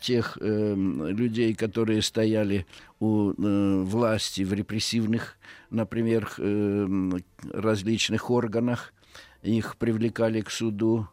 тех 0.00 0.38
э, 0.40 0.74
людей, 0.74 1.54
которые 1.54 2.02
стояли 2.02 2.66
у 3.00 3.32
э, 3.32 3.82
власти 3.82 4.42
в 4.42 4.52
репрессивных, 4.52 5.36
например, 5.70 6.30
э, 6.38 7.10
различных 7.52 8.30
органах, 8.30 8.92
их 9.42 9.76
привлекали 9.76 10.40
к 10.40 10.50
суду, 10.50 11.08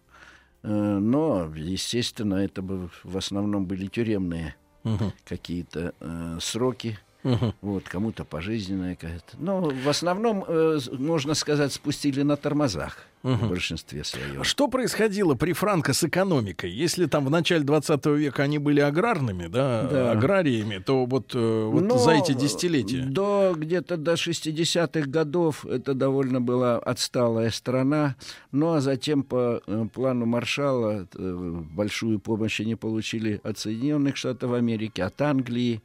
э, 0.63 0.67
но, 0.67 1.51
естественно, 1.55 2.35
это 2.35 2.61
в 2.61 3.17
основном 3.17 3.65
были 3.65 3.87
тюремные 3.87 4.55
угу. 4.83 5.11
какие-то 5.25 5.93
э, 5.99 6.37
сроки. 6.41 6.99
Угу. 7.25 7.53
Вот, 7.61 7.83
кому-то 7.89 8.23
пожизненная 8.23 8.95
какая-то. 8.95 9.35
Но 9.39 9.61
в 9.61 9.89
основном, 9.89 10.45
э, 10.47 10.79
можно 10.91 11.33
сказать, 11.33 11.73
спустили 11.73 12.21
на 12.21 12.37
тормозах 12.37 12.99
угу. 13.23 13.33
в 13.33 13.49
большинстве 13.49 14.03
своем. 14.03 14.43
Что 14.43 14.67
происходило 14.67 15.33
при 15.33 15.53
Франко 15.53 15.93
с 15.93 16.03
экономикой? 16.03 16.69
Если 16.69 17.07
там 17.07 17.25
в 17.25 17.31
начале 17.31 17.63
20 17.63 18.05
века 18.05 18.43
они 18.43 18.59
были 18.59 18.79
аграрными, 18.79 19.47
да, 19.47 19.87
да. 19.89 20.11
аграриями, 20.11 20.77
то 20.77 21.05
вот, 21.05 21.31
э, 21.33 21.69
вот 21.71 21.83
Но 21.83 21.97
за 21.97 22.11
эти 22.11 22.33
десятилетия... 22.33 23.01
До 23.01 23.55
где-то 23.57 23.97
до 23.97 24.13
60-х 24.13 25.09
годов 25.09 25.65
это 25.65 25.95
довольно 25.95 26.41
была 26.41 26.77
отсталая 26.77 27.49
страна. 27.49 28.15
Ну 28.51 28.73
а 28.73 28.81
затем 28.81 29.23
по 29.23 29.63
э, 29.65 29.85
плану 29.91 30.27
Маршала 30.27 31.07
э, 31.11 31.61
большую 31.71 32.19
помощь 32.19 32.61
они 32.61 32.75
получили 32.75 33.41
от 33.43 33.57
Соединенных 33.57 34.15
Штатов 34.15 34.53
Америки, 34.53 35.01
от 35.01 35.19
Англии 35.23 35.81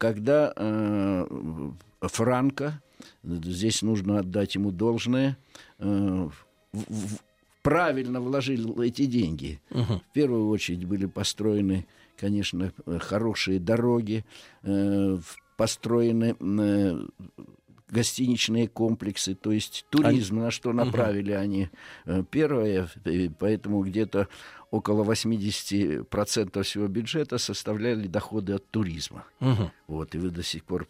когда 0.00 0.54
э, 0.56 1.26
Франко, 2.00 2.80
здесь 3.22 3.82
нужно 3.82 4.20
отдать 4.20 4.54
ему 4.54 4.70
должное, 4.70 5.36
э, 5.78 5.84
в, 5.84 6.32
в, 6.72 7.18
правильно 7.60 8.18
вложил 8.22 8.80
эти 8.80 9.04
деньги. 9.04 9.60
Угу. 9.70 9.82
В 9.82 10.12
первую 10.14 10.48
очередь 10.48 10.86
были 10.86 11.04
построены, 11.04 11.86
конечно, 12.16 12.72
хорошие 12.98 13.60
дороги, 13.60 14.24
э, 14.62 15.18
построены 15.58 16.34
э, 16.40 17.06
гостиничные 17.90 18.68
комплексы, 18.68 19.34
то 19.34 19.52
есть 19.52 19.84
туризм, 19.90 20.36
они... 20.36 20.44
на 20.44 20.50
что 20.50 20.72
направили 20.72 21.32
угу. 21.32 21.40
они 21.40 21.68
э, 22.06 22.24
первое, 22.30 22.88
поэтому 23.38 23.82
где-то 23.84 24.28
около 24.70 25.04
80% 25.04 26.62
всего 26.62 26.86
бюджета 26.86 27.38
составляли 27.38 28.06
доходы 28.06 28.54
от 28.54 28.66
туризма. 28.70 29.24
Угу. 29.40 29.70
Вот, 29.88 30.14
и 30.14 30.18
вы 30.18 30.30
до 30.30 30.42
сих 30.42 30.64
пор 30.64 30.86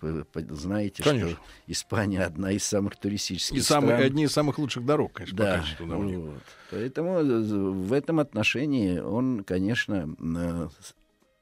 знаете, 0.50 1.02
конечно. 1.02 1.30
что 1.30 1.40
Испания 1.66 2.22
одна 2.22 2.52
из 2.52 2.64
самых 2.64 2.96
туристических 2.96 3.56
и 3.56 3.60
стран. 3.60 3.88
И 3.88 3.92
одни 3.92 4.24
из 4.24 4.32
самых 4.32 4.58
лучших 4.58 4.84
дорог, 4.84 5.14
конечно, 5.14 5.36
да, 5.36 5.56
по 5.56 5.60
качеству 5.62 5.86
вот. 5.86 6.42
Поэтому 6.70 7.18
э, 7.18 7.42
в 7.42 7.92
этом 7.92 8.20
отношении 8.20 8.98
он, 8.98 9.44
конечно, 9.44 10.14
э, 10.18 10.68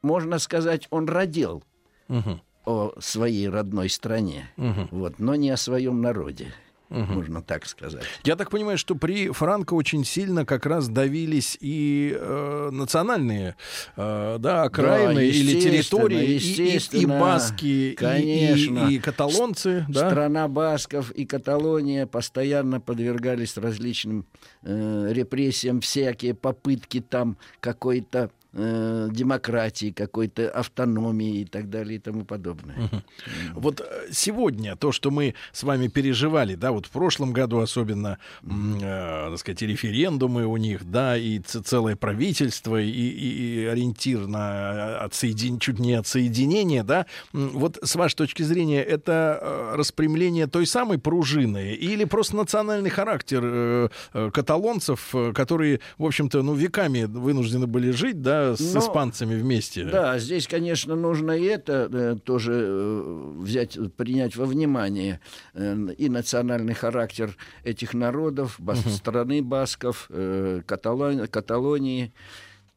можно 0.02 0.38
сказать, 0.38 0.86
он 0.90 1.08
родил 1.08 1.64
угу. 2.08 2.40
о 2.64 2.92
своей 3.00 3.48
родной 3.48 3.88
стране, 3.88 4.48
угу. 4.56 4.88
вот, 4.92 5.18
но 5.18 5.34
не 5.34 5.50
о 5.50 5.56
своем 5.56 6.00
народе 6.00 6.54
угу. 6.90 7.12
можно 7.12 7.42
так 7.42 7.66
сказать. 7.66 8.04
Я 8.24 8.36
так 8.36 8.50
понимаю, 8.50 8.78
что 8.78 8.94
при 8.94 9.30
Франко 9.30 9.74
очень 9.74 10.04
сильно 10.04 10.44
как 10.44 10.66
раз 10.66 10.88
давились 10.88 11.56
и 11.60 12.16
э, 12.18 12.70
национальные 12.72 13.56
э, 13.96 14.36
да, 14.38 14.62
окраины 14.62 15.14
да, 15.14 15.22
или 15.22 15.60
территории, 15.60 16.36
и, 16.36 16.76
и, 16.76 17.02
и 17.02 17.06
баски, 17.06 17.94
конечно. 17.96 18.88
И, 18.88 18.92
и, 18.92 18.96
и 18.96 18.98
каталонцы. 18.98 19.84
Да? 19.88 20.10
Страна 20.10 20.48
басков 20.48 21.10
и 21.12 21.24
Каталония 21.24 22.06
постоянно 22.06 22.80
подвергались 22.80 23.56
различным 23.56 24.26
э, 24.62 25.08
репрессиям, 25.12 25.80
всякие 25.80 26.34
попытки 26.34 27.00
там 27.00 27.36
какой-то 27.60 28.30
э, 28.52 29.08
демократии, 29.10 29.90
какой-то 29.90 30.48
автономии 30.50 31.40
и 31.40 31.44
так 31.44 31.70
далее 31.70 31.96
и 31.96 32.00
тому 32.00 32.24
подобное. 32.24 32.76
Угу. 32.76 33.02
Вот 33.60 33.80
э, 33.80 34.08
сегодня 34.10 34.76
то, 34.76 34.92
что 34.92 35.10
мы 35.10 35.34
с 35.52 35.62
вами 35.62 35.88
переживали, 35.88 36.54
да, 36.54 36.72
вот 36.72 36.86
в 36.86 36.90
прошлом 36.90 37.32
году 37.32 37.58
особенно, 37.58 38.18
э, 38.42 39.28
так 39.30 39.38
сказать, 39.38 39.62
референдумы 39.62 40.46
у 40.46 40.56
них, 40.56 40.90
да, 40.90 41.16
и 41.16 41.38
целое 41.40 41.96
правительство, 41.96 42.80
и, 42.80 42.88
и, 42.88 43.62
и 43.62 43.64
ориентир 43.66 44.26
на 44.26 45.00
отсоедин... 45.00 45.58
чуть 45.58 45.78
не 45.78 45.94
отсоединение, 45.94 46.82
да, 46.82 47.06
вот 47.32 47.78
с 47.82 47.94
вашей 47.96 48.16
точки 48.16 48.42
зрения 48.42 48.82
это 48.82 49.38
э, 49.40 49.76
распрямление 49.76 50.46
той 50.46 50.66
самой 50.66 50.98
пружины 50.98 51.74
или 51.74 52.04
просто 52.04 52.36
национальный 52.36 52.90
характер 52.90 53.40
э, 53.44 53.88
э 54.14 54.30
каталонцев, 54.38 55.14
которые, 55.34 55.80
в 55.96 56.04
общем-то, 56.04 56.42
ну, 56.42 56.54
веками 56.54 57.04
вынуждены 57.04 57.66
были 57.66 57.90
жить, 57.90 58.22
да, 58.22 58.47
с 58.56 58.74
Но, 58.74 58.80
испанцами 58.80 59.34
вместе. 59.34 59.84
Да, 59.84 60.18
здесь, 60.18 60.46
конечно, 60.46 60.94
нужно 60.94 61.32
и 61.32 61.44
это 61.44 61.88
э, 61.92 62.16
тоже 62.22 62.52
э, 62.54 63.32
взять, 63.38 63.78
принять 63.96 64.36
во 64.36 64.46
внимание 64.46 65.20
э, 65.54 65.76
и 65.96 66.08
национальный 66.08 66.74
характер 66.74 67.36
этих 67.64 67.94
народов, 67.94 68.56
бас, 68.58 68.80
угу. 68.80 68.90
страны 68.90 69.42
басков, 69.42 70.10
Каталон, 70.66 71.26
Каталонии 71.26 72.12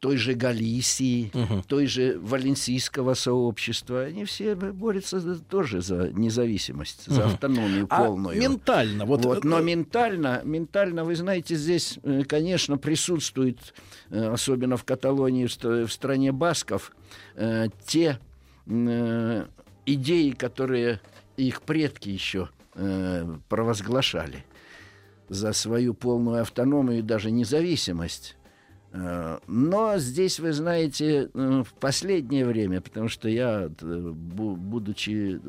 той 0.02 0.18
же 0.18 0.34
Галисии, 0.34 1.32
угу. 1.32 1.62
той 1.68 1.86
же 1.86 2.18
валенсийского 2.20 3.14
сообщества. 3.14 4.02
Они 4.02 4.26
все 4.26 4.56
борются 4.56 5.22
тоже 5.38 5.82
за 5.82 6.10
независимость, 6.12 7.08
угу. 7.08 7.16
за 7.16 7.26
автономию 7.26 7.86
а 7.88 8.04
полную. 8.04 8.42
ментально? 8.42 9.06
Вот... 9.06 9.24
Вот, 9.24 9.44
но 9.44 9.62
ментально, 9.62 10.42
ментально, 10.44 11.04
вы 11.04 11.16
знаете, 11.16 11.56
здесь, 11.56 12.00
э, 12.02 12.24
конечно, 12.24 12.80
присутствует, 12.80 13.76
э, 14.10 14.28
особенно 14.34 14.76
в 14.76 14.84
Каталонии, 14.84 15.46
в 15.46 15.92
стране 15.92 16.32
басков, 16.32 16.92
э, 17.36 17.68
те 17.86 18.20
идеи, 19.86 20.32
которые 20.32 21.00
их 21.38 21.62
предки 21.64 22.10
еще 22.10 22.50
провозглашали 23.50 24.46
за 25.30 25.52
свою 25.54 25.94
полную 25.94 26.42
автономию 26.42 27.00
и 27.00 27.02
даже 27.02 27.32
независимость. 27.32 28.38
Э, 28.94 29.40
но 29.48 29.98
здесь, 29.98 30.40
вы 30.40 30.52
знаете, 30.52 31.30
э, 31.34 31.64
в 31.66 31.74
последнее 31.76 32.46
время, 32.46 32.82
потому 32.82 33.08
что 33.08 33.30
я, 33.30 33.70
э, 33.82 34.12
будучи, 34.14 35.40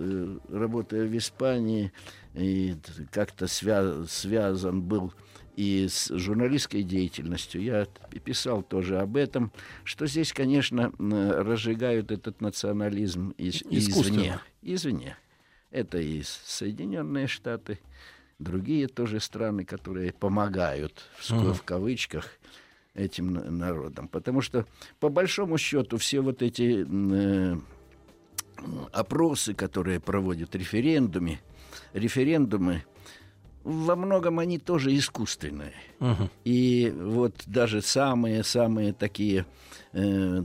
работая 0.52 1.06
в 1.06 1.16
Испании, 1.16 1.92
и 2.34 2.76
как-то 3.10 3.46
свя- 3.46 4.06
связан 4.06 4.82
был 4.82 5.12
и 5.56 5.86
с 5.88 6.08
журналистской 6.16 6.82
деятельностью, 6.82 7.62
я 7.62 7.86
писал 8.24 8.62
тоже 8.62 8.98
об 9.00 9.16
этом, 9.16 9.52
что 9.84 10.06
здесь, 10.06 10.32
конечно, 10.32 10.92
разжигают 10.98 12.10
этот 12.10 12.40
национализм 12.40 13.34
из- 13.36 13.62
извне. 13.68 14.38
Извне. 14.62 15.16
Это 15.70 15.98
и 15.98 16.22
Соединенные 16.22 17.26
Штаты, 17.26 17.80
другие 18.38 18.88
тоже 18.88 19.20
страны, 19.20 19.64
которые 19.64 20.12
помогают, 20.12 21.02
в, 21.18 21.30
uh-huh. 21.30 21.54
в 21.54 21.62
кавычках, 21.64 22.28
этим 22.94 23.32
народом. 23.58 24.08
Потому 24.08 24.40
что, 24.40 24.66
по 25.00 25.08
большому 25.08 25.58
счету, 25.58 25.96
все 25.96 26.20
вот 26.20 26.42
эти 26.42 26.86
э, 26.88 27.56
опросы, 28.92 29.54
которые 29.54 30.00
проводят 30.00 30.54
референдуме, 30.54 31.40
референдумы, 31.92 32.84
во 33.64 33.96
многом 33.96 34.38
они 34.38 34.58
тоже 34.58 34.96
искусственные. 34.96 35.74
Мгм. 36.00 36.30
И 36.44 36.92
вот 36.94 37.34
даже 37.46 37.80
самые-самые 37.80 38.92
такие 38.92 39.46
э, 39.92 40.44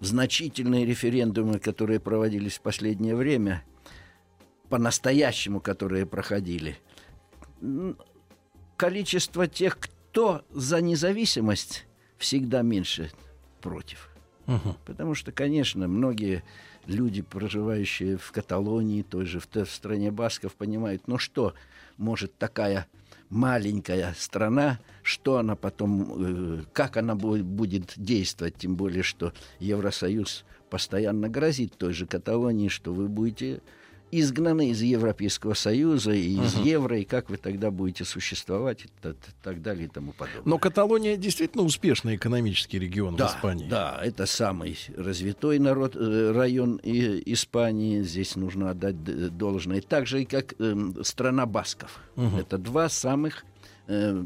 значительные 0.00 0.86
референдумы, 0.86 1.58
которые 1.58 2.00
проводились 2.00 2.58
в 2.58 2.60
последнее 2.60 3.16
время, 3.16 3.64
по-настоящему, 4.68 5.60
которые 5.60 6.06
проходили, 6.06 6.78
количество 8.76 9.48
тех, 9.48 9.78
кто 9.78 9.97
за 10.50 10.80
независимость, 10.80 11.86
всегда 12.16 12.62
меньше 12.62 13.10
против. 13.60 14.10
Мгм. 14.46 14.76
Потому 14.86 15.14
что, 15.14 15.30
конечно, 15.32 15.88
многие 15.88 16.42
люди, 16.86 17.22
проживающие 17.22 18.16
в 18.16 18.32
Каталонии, 18.32 19.02
той 19.02 19.26
же 19.26 19.40
в, 19.40 19.48
в 19.54 19.70
стране 19.70 20.10
Басков, 20.10 20.54
понимают, 20.54 21.06
ну 21.06 21.18
что 21.18 21.54
может 21.98 22.36
такая 22.38 22.86
маленькая 23.28 24.14
страна, 24.18 24.78
что 25.02 25.36
она 25.36 25.54
потом, 25.54 26.60
э, 26.60 26.64
как 26.72 26.96
она 26.96 27.14
бу- 27.14 27.42
будет 27.42 27.92
действовать, 27.96 28.56
тем 28.56 28.76
более, 28.76 29.02
что 29.02 29.32
Евросоюз 29.60 30.44
постоянно 30.70 31.28
грозит 31.28 31.76
той 31.76 31.92
же 31.92 32.06
Каталонии, 32.06 32.68
что 32.68 32.92
вы 32.92 33.08
будете 33.08 33.60
изгнаны 34.10 34.70
из 34.70 34.82
Европейского 34.82 35.54
Союза 35.54 36.12
и 36.12 36.36
из 36.36 36.54
евро, 36.56 36.98
и 36.98 37.04
как 37.04 37.30
вы 37.30 37.36
тогда 37.36 37.70
будете 37.70 38.04
существовать, 38.04 38.84
и 38.84 38.88
так 39.42 39.62
далее 39.62 39.86
и 39.86 39.88
тому 39.88 40.12
подобное. 40.12 40.42
Но 40.44 40.58
Каталония 40.58 41.16
действительно 41.16 41.64
успешный 41.64 42.16
экономический 42.16 42.78
регион 42.78 43.16
в 43.16 43.20
Испании. 43.20 43.68
Да, 43.68 44.00
это 44.02 44.26
самый 44.26 44.78
развитой 44.96 45.58
народ, 45.58 45.96
э, 45.96 46.32
район 46.32 46.80
Испании. 46.82 48.02
Здесь 48.02 48.36
нужно 48.36 48.70
отдать 48.70 49.36
должное. 49.36 49.80
Так 49.80 50.06
же, 50.06 50.22
и 50.22 50.24
как 50.24 50.54
эм, 50.60 51.02
страна 51.04 51.46
Басков. 51.46 52.00
Это 52.16 52.58
два 52.58 52.88
самых 52.88 53.44
э, 53.86 54.24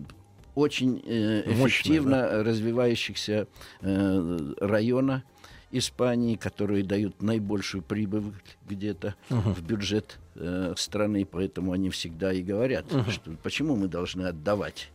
очень 0.54 1.02
э, 1.04 1.42
эффективно 1.46 2.42
развивающихся 2.42 3.46
э, 3.80 4.38
района 4.60 5.24
Испании, 5.72 6.36
которые 6.36 6.84
дают 6.84 7.22
наибольшую 7.22 7.82
прибыль 7.82 8.34
где-то 8.68 9.14
в 9.28 9.62
бюджет 9.62 10.18
э, 10.34 10.74
страны, 10.76 11.26
поэтому 11.30 11.72
они 11.72 11.90
всегда 11.90 12.32
и 12.32 12.42
говорят, 12.42 12.86
что 13.08 13.30
почему 13.42 13.76
мы 13.76 13.88
должны 13.88 14.22
отдавать 14.22 14.90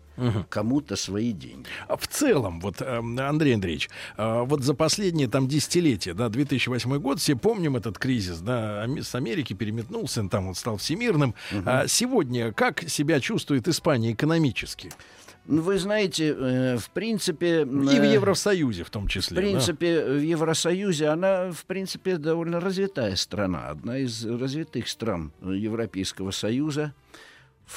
кому-то 0.49 0.95
свои 0.95 1.31
деньги. 1.31 1.67
А 1.87 1.95
в 1.95 2.07
целом, 2.07 2.59
вот, 2.59 2.81
эм, 2.81 3.19
Андрей 3.19 3.53
Андреевич, 3.53 3.89
э, 4.17 4.43
вот 4.45 4.63
за 4.63 4.73
последние 4.73 5.27
там 5.27 5.47
десятилетия, 5.47 6.13
да, 6.13 6.29
2008 6.29 6.97
год, 6.97 7.19
все 7.19 7.35
помним 7.35 7.75
этот 7.75 7.97
кризис, 7.97 8.39
да, 8.39 8.87
с 9.01 9.13
Америки 9.15 9.53
переметнулся, 9.53 10.21
он 10.21 10.29
там 10.29 10.47
он 10.47 10.55
стал 10.55 10.77
всемирным. 10.77 11.35
А 11.65 11.87
сегодня 11.87 12.51
как 12.51 12.81
себя 12.89 13.19
чувствует 13.19 13.67
Испания 13.67 14.13
экономически? 14.13 14.89
Ну, 15.47 15.61
Вы 15.61 15.79
знаете, 15.79 16.35
э, 16.37 16.77
в 16.77 16.89
принципе... 16.89 17.61
И 17.61 17.65
в 17.65 17.89
э, 17.89 18.13
Евросоюзе 18.13 18.83
в 18.83 18.89
том 18.89 19.07
В 19.07 19.09
числе. 19.09 19.35
да? 19.35 19.41
принципе, 19.41 20.03
в 20.03 20.21
Евросоюзе 20.21 21.07
она, 21.07 21.51
в 21.51 21.65
принципе, 21.65 22.17
довольно 22.17 22.59
развитая 22.59 23.15
страна, 23.15 23.69
одна 23.69 23.97
из 23.97 24.25
развитых 24.25 24.87
стран 24.89 25.31
Европейского 25.41 26.31
Союза. 26.31 26.93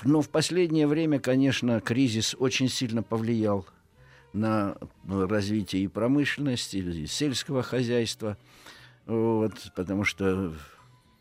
Но 0.05 0.21
в 0.21 0.29
последнее 0.31 0.87
время, 0.87 1.21
конечно, 1.21 1.81
кризис 1.81 2.35
очень 2.39 2.69
сильно 2.69 3.03
повлиял 3.03 3.67
на 4.33 4.77
развитие 5.09 5.85
и 5.85 5.89
промышленности, 5.89 6.77
и 6.77 7.07
сельского 7.07 7.63
хозяйства, 7.63 8.37
вот, 9.07 9.53
потому 9.75 10.05
что 10.05 10.55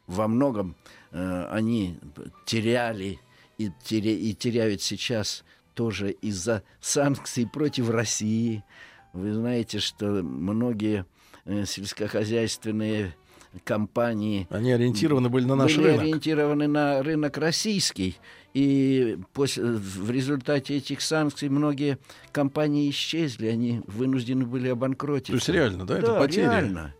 во 0.06 0.28
многом 0.28 0.76
э, 1.12 1.48
они 1.52 2.00
теряли 2.46 3.20
и, 3.58 3.72
теря- 3.84 4.16
и 4.18 4.34
теряют 4.34 4.82
сейчас 4.82 5.44
тоже 5.80 6.12
из-за 6.12 6.62
санкций 6.82 7.48
против 7.48 7.90
России. 7.90 8.66
Вы 9.14 9.34
знаете, 9.34 9.80
что 9.80 10.08
многие 10.24 11.06
э, 11.46 11.64
сельскохозяйственные 11.66 13.16
компании 13.64 14.46
Они 14.50 14.74
ориентированы 14.74 15.30
были 15.30 15.46
на 15.46 15.56
наш 15.56 15.78
были 15.78 15.88
рынок. 15.88 16.02
ориентированы 16.02 16.68
на 16.68 17.02
рынок 17.02 17.38
российский. 17.38 18.18
И 18.54 19.18
после, 19.32 19.64
в 19.64 20.12
результате 20.12 20.76
этих 20.76 21.00
санкций 21.00 21.48
многие 21.48 21.98
компании 22.34 22.90
исчезли, 22.90 23.48
они 23.48 23.82
вынуждены 23.88 24.46
были 24.46 24.68
обанкротиться. 24.68 25.32
То 25.32 25.38
есть 25.38 25.48
реально, 25.48 25.86
да, 25.86 25.98
это 25.98 26.08
Да, 26.08 26.20
потери? 26.20 26.42
реально. 26.44 26.94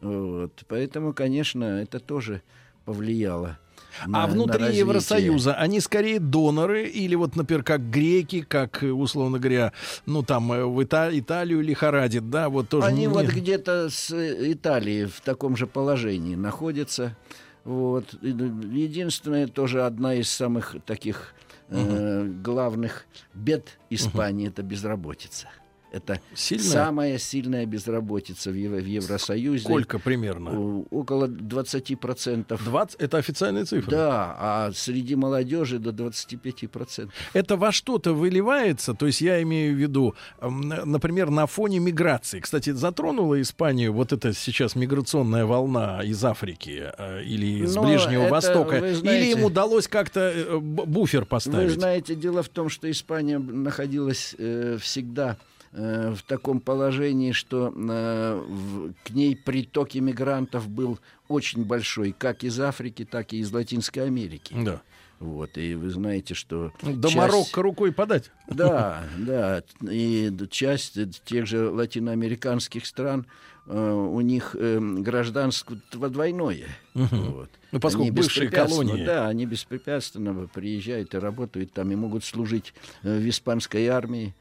Вот. 0.00 0.62
Поэтому, 0.68 1.12
конечно, 1.12 1.64
это 1.64 1.98
тоже 1.98 2.42
повлияло. 2.84 3.58
На- 4.06 4.24
а 4.24 4.26
на 4.26 4.32
внутри 4.32 4.58
развитие. 4.60 4.78
Евросоюза 4.80 5.54
они 5.54 5.80
скорее 5.80 6.18
доноры 6.20 6.84
или 6.88 7.14
вот, 7.14 7.36
например, 7.36 7.62
как 7.62 7.90
греки, 7.90 8.42
как, 8.42 8.82
э, 8.82 8.90
условно 8.90 9.38
говоря, 9.38 9.72
ну 10.06 10.22
там 10.22 10.52
э, 10.52 10.64
в 10.64 10.80
Ита- 10.82 11.10
Италию 11.12 11.60
лихорадит, 11.60 12.30
да, 12.30 12.48
вот 12.48 12.68
тоже 12.68 12.86
Они 12.86 13.02
не- 13.02 13.08
вот 13.08 13.26
где-то 13.26 13.88
с 13.90 14.10
э, 14.10 14.52
Италии 14.52 15.04
в 15.06 15.20
таком 15.20 15.56
же 15.56 15.66
положении 15.66 16.34
находятся. 16.34 17.16
Вот. 17.64 18.14
Единственное, 18.22 19.46
тоже 19.46 19.84
одна 19.86 20.14
из 20.14 20.28
самых 20.28 20.76
таких 20.86 21.34
э, 21.68 22.24
главных 22.44 23.06
бед 23.34 23.78
Испании 23.88 24.48
это 24.48 24.62
безработица. 24.62 25.48
Это 25.92 26.20
Сильная? 26.34 26.64
самая 26.70 27.18
сильная 27.18 27.66
безработица 27.66 28.50
в, 28.50 28.54
Ево- 28.54 28.80
в 28.80 28.86
Евросоюзе. 28.86 29.64
Сколько 29.64 29.98
примерно? 29.98 30.50
О, 30.50 30.84
Около 30.90 31.26
20%. 31.26 32.58
20? 32.64 33.00
Это 33.00 33.18
официальные 33.18 33.64
цифры? 33.66 33.90
Да, 33.90 34.34
а 34.38 34.70
среди 34.74 35.14
молодежи 35.16 35.78
до 35.78 35.90
25%. 35.90 37.10
Это 37.34 37.56
во 37.56 37.72
что-то 37.72 38.14
выливается, 38.14 38.94
то 38.94 39.06
есть 39.06 39.20
я 39.20 39.42
имею 39.42 39.74
в 39.74 39.78
виду, 39.78 40.14
например, 40.40 41.30
на 41.30 41.46
фоне 41.46 41.78
миграции. 41.78 42.40
Кстати, 42.40 42.70
затронула 42.70 43.40
Испанию 43.42 43.92
вот 43.92 44.12
эта 44.12 44.32
сейчас 44.32 44.74
миграционная 44.74 45.44
волна 45.44 46.02
из 46.02 46.24
Африки 46.24 46.90
э, 46.98 47.22
или 47.24 47.64
из 47.64 47.74
Но 47.76 47.82
Ближнего 47.84 48.22
это, 48.22 48.30
Востока, 48.32 48.80
вы 48.80 48.94
знаете- 48.94 49.30
или 49.30 49.38
им 49.38 49.44
удалось 49.44 49.88
как-то 49.88 50.20
э, 50.34 50.58
буфер 50.58 51.20
Вы 51.20 51.26
поставить? 51.26 51.70
знаете, 51.72 52.14
дело 52.14 52.42
в 52.42 52.48
том, 52.48 52.68
что 52.70 52.90
Испания 52.90 53.38
находилась 53.38 54.34
э, 54.38 54.78
всегда 54.80 55.36
в 55.72 56.18
таком 56.26 56.60
положении, 56.60 57.32
что 57.32 57.72
э, 57.74 58.92
к 59.04 59.10
ней 59.10 59.34
приток 59.34 59.96
иммигрантов 59.96 60.68
был 60.68 60.98
очень 61.28 61.64
большой, 61.64 62.14
как 62.16 62.44
из 62.44 62.60
Африки, 62.60 63.06
так 63.10 63.32
и 63.32 63.38
из 63.38 63.50
Латинской 63.52 64.04
Америки. 64.04 64.54
Да. 64.54 64.82
Вот, 65.22 65.56
и 65.56 65.76
вы 65.76 65.90
знаете, 65.90 66.34
что... 66.34 66.72
Ну, 66.82 66.96
До 66.96 67.06
часть- 67.08 67.16
Марокко 67.16 67.62
рукой 67.62 67.92
подать. 67.92 68.32
Да, 68.48 69.04
да, 69.18 69.62
и 69.88 70.32
часть 70.50 70.96
э, 70.96 71.08
тех 71.24 71.46
же 71.46 71.70
латиноамериканских 71.70 72.84
стран, 72.84 73.26
э, 73.66 73.92
у 73.92 74.20
них 74.20 74.56
э, 74.58 74.80
гражданство 74.80 75.76
двойное. 75.92 76.66
Вот. 76.94 77.50
Ну, 77.70 77.78
поскольку 77.78 78.08
Они 78.08 78.10
бывшие 78.10 78.50
колонии. 78.50 79.04
Да, 79.04 79.28
они 79.28 79.46
беспрепятственно 79.46 80.48
приезжают 80.48 81.14
и 81.14 81.18
работают 81.18 81.72
там, 81.72 81.92
и 81.92 81.94
могут 81.94 82.24
служить 82.24 82.74
э, 83.04 83.16
в 83.16 83.28
испанской 83.28 83.86
армии. 83.86 84.34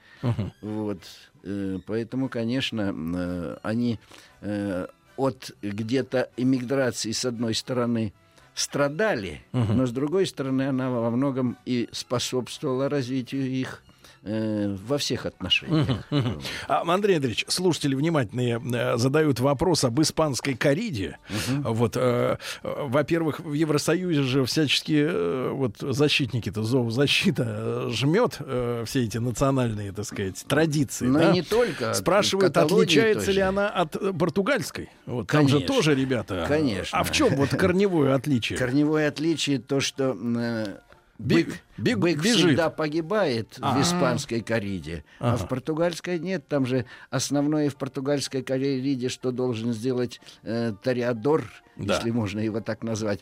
Вот. 0.62 1.00
Э, 1.44 1.80
Поэтому, 1.86 2.30
конечно, 2.30 2.94
э, 2.94 3.58
они 3.64 4.00
э, 4.42 4.88
от 5.18 5.52
где-то 5.62 6.30
иммиграции, 6.38 7.12
с 7.12 7.26
одной 7.26 7.54
стороны, 7.56 8.14
страдали, 8.54 9.42
но 9.54 9.86
с 9.86 9.92
другой 9.92 10.28
стороны, 10.28 10.64
она 10.64 10.90
во 10.90 11.10
многом 11.10 11.58
и 11.66 11.88
способствовала 11.92 12.90
развитию 12.90 13.44
их 13.44 13.82
э, 14.24 14.76
во 14.86 14.98
всех 14.98 15.26
отношениях. 15.26 16.06
А, 16.68 16.84
Андрей 16.92 17.16
Андреевич, 17.16 17.46
слушатели 17.48 17.96
внимательные 17.96 18.62
э, 18.74 18.98
задают 18.98 19.40
вопрос 19.40 19.84
об 19.84 20.02
испанской 20.02 20.56
кориде. 20.56 21.18
Вот, 21.48 21.98
э, 21.98 22.38
во-первых, 22.64 23.40
в 23.40 23.54
Евросоюзе 23.54 24.24
же 24.24 24.46
всячески 24.46 25.06
э, 25.08 25.50
вот 25.52 25.78
защитники-то 25.80 26.64
зоозащита 26.64 27.46
э, 27.48 27.90
жмет 27.92 28.38
э, 28.40 28.84
все 28.86 29.04
эти 29.04 29.18
национальные, 29.18 29.92
так 29.92 30.06
сказать, 30.06 30.44
традиции. 30.48 31.06
Но 31.06 31.20
да? 31.20 31.30
и 31.32 31.34
не 31.34 31.42
только. 31.42 31.94
Спрашивают, 31.94 32.54
Каталонии 32.54 32.84
отличается 32.84 33.26
тоже. 33.28 33.36
ли 33.38 33.42
она 33.42 33.70
от 33.70 34.18
португальской? 34.18 34.90
Вот 35.06 35.28
там 35.28 35.48
же 35.48 35.56
Конечно. 35.56 35.76
тоже, 35.76 35.96
ребята. 35.96 36.46
Конечно. 36.48 36.98
А 36.98 37.04
в 37.04 37.12
чем 37.12 37.36
вот 37.36 37.50
корневое 37.58 38.16
отличие? 38.16 38.58
Корневое 38.58 39.08
отличие 39.08 39.60
то, 39.60 39.80
что 39.80 40.16
э, 40.20 40.78
Бег- 41.22 41.46
бык, 41.48 41.60
бег 41.78 41.98
бык 41.98 42.18
бежит. 42.22 42.38
всегда 42.48 42.70
погибает 42.70 43.58
А. 43.62 43.78
в 43.78 43.82
испанской 43.82 44.42
кориде, 44.42 45.04
а 45.20 45.38
в 45.38 45.48
португальской 45.48 46.20
нет. 46.20 46.48
Там 46.48 46.66
же 46.66 46.86
основное 47.10 47.70
в 47.70 47.76
португальской 47.76 48.42
кориде, 48.44 49.10
что 49.10 49.32
должен 49.32 49.74
сделать 49.74 50.20
э, 50.44 50.74
ториадор, 50.84 51.44
Да. 51.76 51.96
если 51.96 52.12
можно 52.12 52.40
его 52.40 52.60
так 52.62 52.84
назвать. 52.84 53.22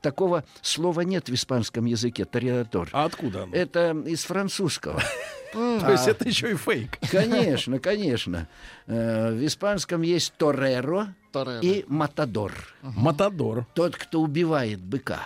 Такого 0.00 0.44
слова 0.62 1.02
нет 1.02 1.28
в 1.28 1.34
испанском 1.34 1.84
языке, 1.84 2.24
ториадор. 2.24 2.88
А 2.92 3.04
откуда 3.04 3.44
оно? 3.44 3.54
Это 3.54 3.90
из 4.06 4.24
французского. 4.24 5.00
То 5.52 5.90
есть 5.92 6.06
это 6.08 6.28
еще 6.28 6.50
и 6.52 6.54
фейк. 6.54 6.98
Конечно, 7.10 7.78
конечно. 7.78 8.48
Э, 8.86 9.32
В 9.32 9.46
испанском 9.46 10.02
есть 10.02 10.32
Тореро. 10.36 11.14
и 11.62 11.84
матадор. 11.88 12.52
Матадор. 12.82 13.66
Тот, 13.74 13.94
кто 13.96 14.20
убивает 14.22 14.80
быка. 14.80 15.20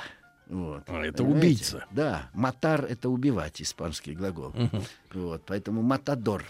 Вот, 0.51 0.83
А, 0.89 1.05
это 1.05 1.19
понимаете? 1.23 1.47
убийца. 1.47 1.85
Да, 1.93 2.29
матар 2.35 2.85
это 2.85 3.09
убивать, 3.09 3.63
испанский 3.63 4.15
глагол. 4.15 4.53
Вот, 5.15 5.43
поэтому 5.47 5.83
матадор. 5.83 6.43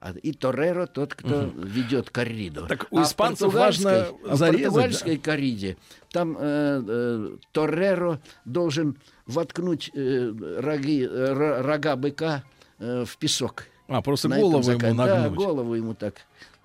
А- 0.00 0.12
И 0.22 0.32
тореро 0.32 0.86
тот, 0.86 1.14
кто 1.14 1.44
ведет 1.56 2.10
корриду. 2.10 2.66
Так 2.68 2.86
у 2.90 2.98
А 2.98 3.04
в 3.04 3.06
испанцев 3.06 3.52
важно 3.52 3.90
а 4.24 4.34
в 4.34 4.36
зарезать, 4.36 4.64
португальской 4.66 5.16
корриде 5.16 5.76
там 6.12 6.36
э, 6.38 6.82
э, 6.86 7.36
тореро 7.52 8.20
должен 8.44 8.96
воткнуть 9.26 9.90
э, 9.94 10.32
роги, 10.60 11.04
э, 11.04 11.32
ро- 11.32 11.62
рога 11.62 11.96
быка 11.96 12.44
э, 12.78 13.04
в 13.06 13.16
песок. 13.16 13.64
А, 13.88 14.00
просто 14.02 14.28
На 14.28 14.36
голову 14.38 14.70
ему 14.70 14.78
закат- 14.78 14.96
Да, 14.96 15.20
нагнуть. 15.22 15.38
голову 15.38 15.74
ему 15.74 15.94
так. 15.94 16.14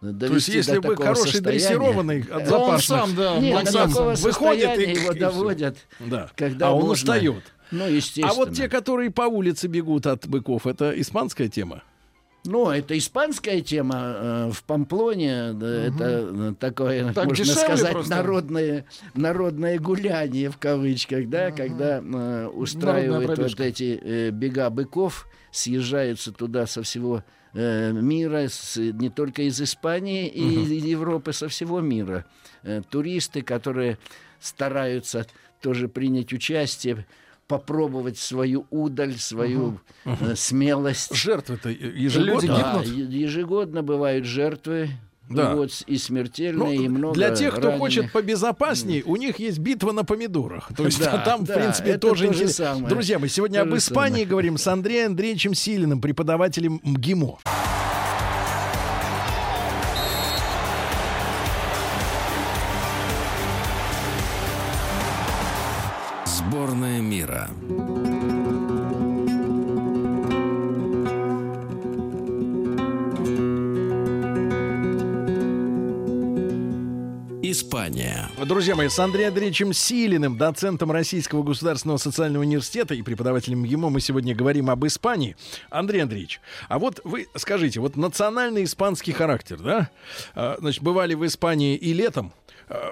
То 0.02 0.26
есть, 0.28 0.48
если 0.48 0.80
бы 0.80 0.96
хороший 0.96 1.42
дрессированный 1.42 2.22
от 2.22 2.44
Он 2.44 2.46
запашных, 2.46 3.00
сам, 3.00 3.16
да, 3.16 3.38
Нет, 3.38 3.58
он 3.58 3.66
сам 3.68 3.92
выходит 4.16 4.78
и- 4.80 4.92
его 4.92 5.12
и 5.12 5.20
доводят, 5.20 5.78
да. 6.00 6.30
когда 6.36 6.70
а 6.70 6.72
он 6.72 6.88
можно. 6.88 6.94
устает. 7.14 7.44
Ну, 7.72 7.86
естественно. 7.88 8.30
А 8.30 8.34
вот 8.34 8.54
те, 8.54 8.68
которые 8.70 9.12
по 9.12 9.24
улице 9.24 9.68
бегут 9.68 10.08
от 10.08 10.28
быков, 10.28 10.66
это 10.68 10.92
испанская 11.00 11.50
тема? 11.50 11.84
Ну, 12.46 12.70
это 12.70 12.98
испанская 12.98 13.60
тема 13.60 13.96
э, 14.16 14.52
в 14.54 14.64
Памплоне. 14.64 15.52
да, 15.54 15.68
Это 15.68 16.30
э, 16.32 16.54
такое, 16.58 17.12
Так 17.14 17.26
можно 17.28 17.46
сказать, 17.46 17.92
просто. 17.92 18.16
народное, 18.16 18.86
народное 19.14 19.78
гуляние 19.78 20.50
в 20.50 20.58
кавычках, 20.58 21.28
да, 21.28 21.52
когда 21.52 22.00
э, 22.02 22.48
устраивают 22.48 23.38
вот 23.38 23.60
эти 23.60 24.00
э, 24.02 24.30
бега 24.32 24.70
быков, 24.70 25.28
съезжаются 25.52 26.32
туда 26.32 26.66
со 26.66 26.82
всего 26.82 27.24
мира, 27.54 28.48
с- 28.48 28.78
не 28.78 29.10
только 29.10 29.42
из 29.44 29.62
Испании 29.62 30.28
и 30.28 30.62
из 30.64 30.72
Европы, 30.84 31.34
со 31.34 31.48
всего 31.48 31.80
мира. 31.82 32.26
Э, 32.64 32.82
туристы, 32.90 33.42
которые 33.42 33.98
стараются 34.40 35.26
тоже 35.62 35.88
принять 35.88 36.32
участие, 36.34 37.06
попробовать 37.48 38.18
свою 38.18 38.66
удаль, 38.70 39.16
свою 39.18 39.80
э, 40.06 40.36
смелость. 40.36 41.16
Жертвы-то 41.16 41.70
ежегодно. 41.70 42.32
Люди 42.32 42.48
Да, 42.48 42.84
гибнут? 42.84 43.12
ежегодно 43.12 43.82
бывают 43.84 44.26
жертвы. 44.26 44.90
Да. 45.30 45.56
Вот, 45.56 45.72
и 45.86 45.94
Ну, 45.94 46.00
смертельные, 46.00 46.76
и 46.76 46.90
много 46.90 47.14
для 47.14 47.30
тех, 47.36 47.52
кто 47.54 47.62
раненых. 47.62 47.80
хочет 47.80 48.12
побезопасней, 48.12 49.04
у 49.06 49.16
них 49.16 49.40
есть 49.40 49.60
битва 49.60 49.92
на 49.92 50.04
помидорах. 50.04 50.72
То 50.76 50.86
есть 50.86 51.00
Да, 51.00 51.20
там, 51.20 51.42
в 51.46 51.48
да, 51.48 51.54
принципе, 51.56 51.92
это 51.92 52.00
тоже 52.00 52.26
то 52.28 52.34
интересно. 52.34 52.88
Друзья, 52.88 53.20
мы 53.20 53.28
сегодня 53.30 53.64
То 53.64 53.70
об 53.70 53.78
Испании 53.78 54.10
самое. 54.12 54.26
говорим 54.26 54.58
с 54.58 54.68
Андреем 54.68 55.12
Андреевичем 55.12 55.54
Силиным, 55.54 56.02
преподавателем 56.02 56.82
МГИМО. 56.84 57.38
Друзья 78.50 78.76
мои, 78.76 78.88
с 78.88 78.98
Андреем 78.98 79.28
Андреевичем 79.28 79.74
Силиным, 79.74 80.36
доцентом 80.36 80.92
Российского 80.92 81.44
государственного 81.44 82.00
социального 82.00 82.42
университета 82.42 82.96
и 82.96 83.04
преподавателем 83.04 83.60
МГИМО, 83.60 83.92
мы 83.92 84.02
сегодня 84.02 84.34
говорим 84.34 84.72
об 84.72 84.84
Испании. 84.88 85.36
Андрей 85.70 86.02
Андреевич, 86.02 86.42
а 86.68 86.80
вот 86.80 87.00
вы 87.04 87.28
скажите, 87.36 87.80
вот 87.80 87.96
национальный 87.96 88.64
испанский 88.64 89.12
характер, 89.12 89.60
да? 89.60 89.92
А, 90.34 90.58
Значит, 90.60 90.82
бывали 90.82 91.14
в 91.14 91.24
Испании 91.28 91.76
и 91.76 91.94
летом, 91.94 92.34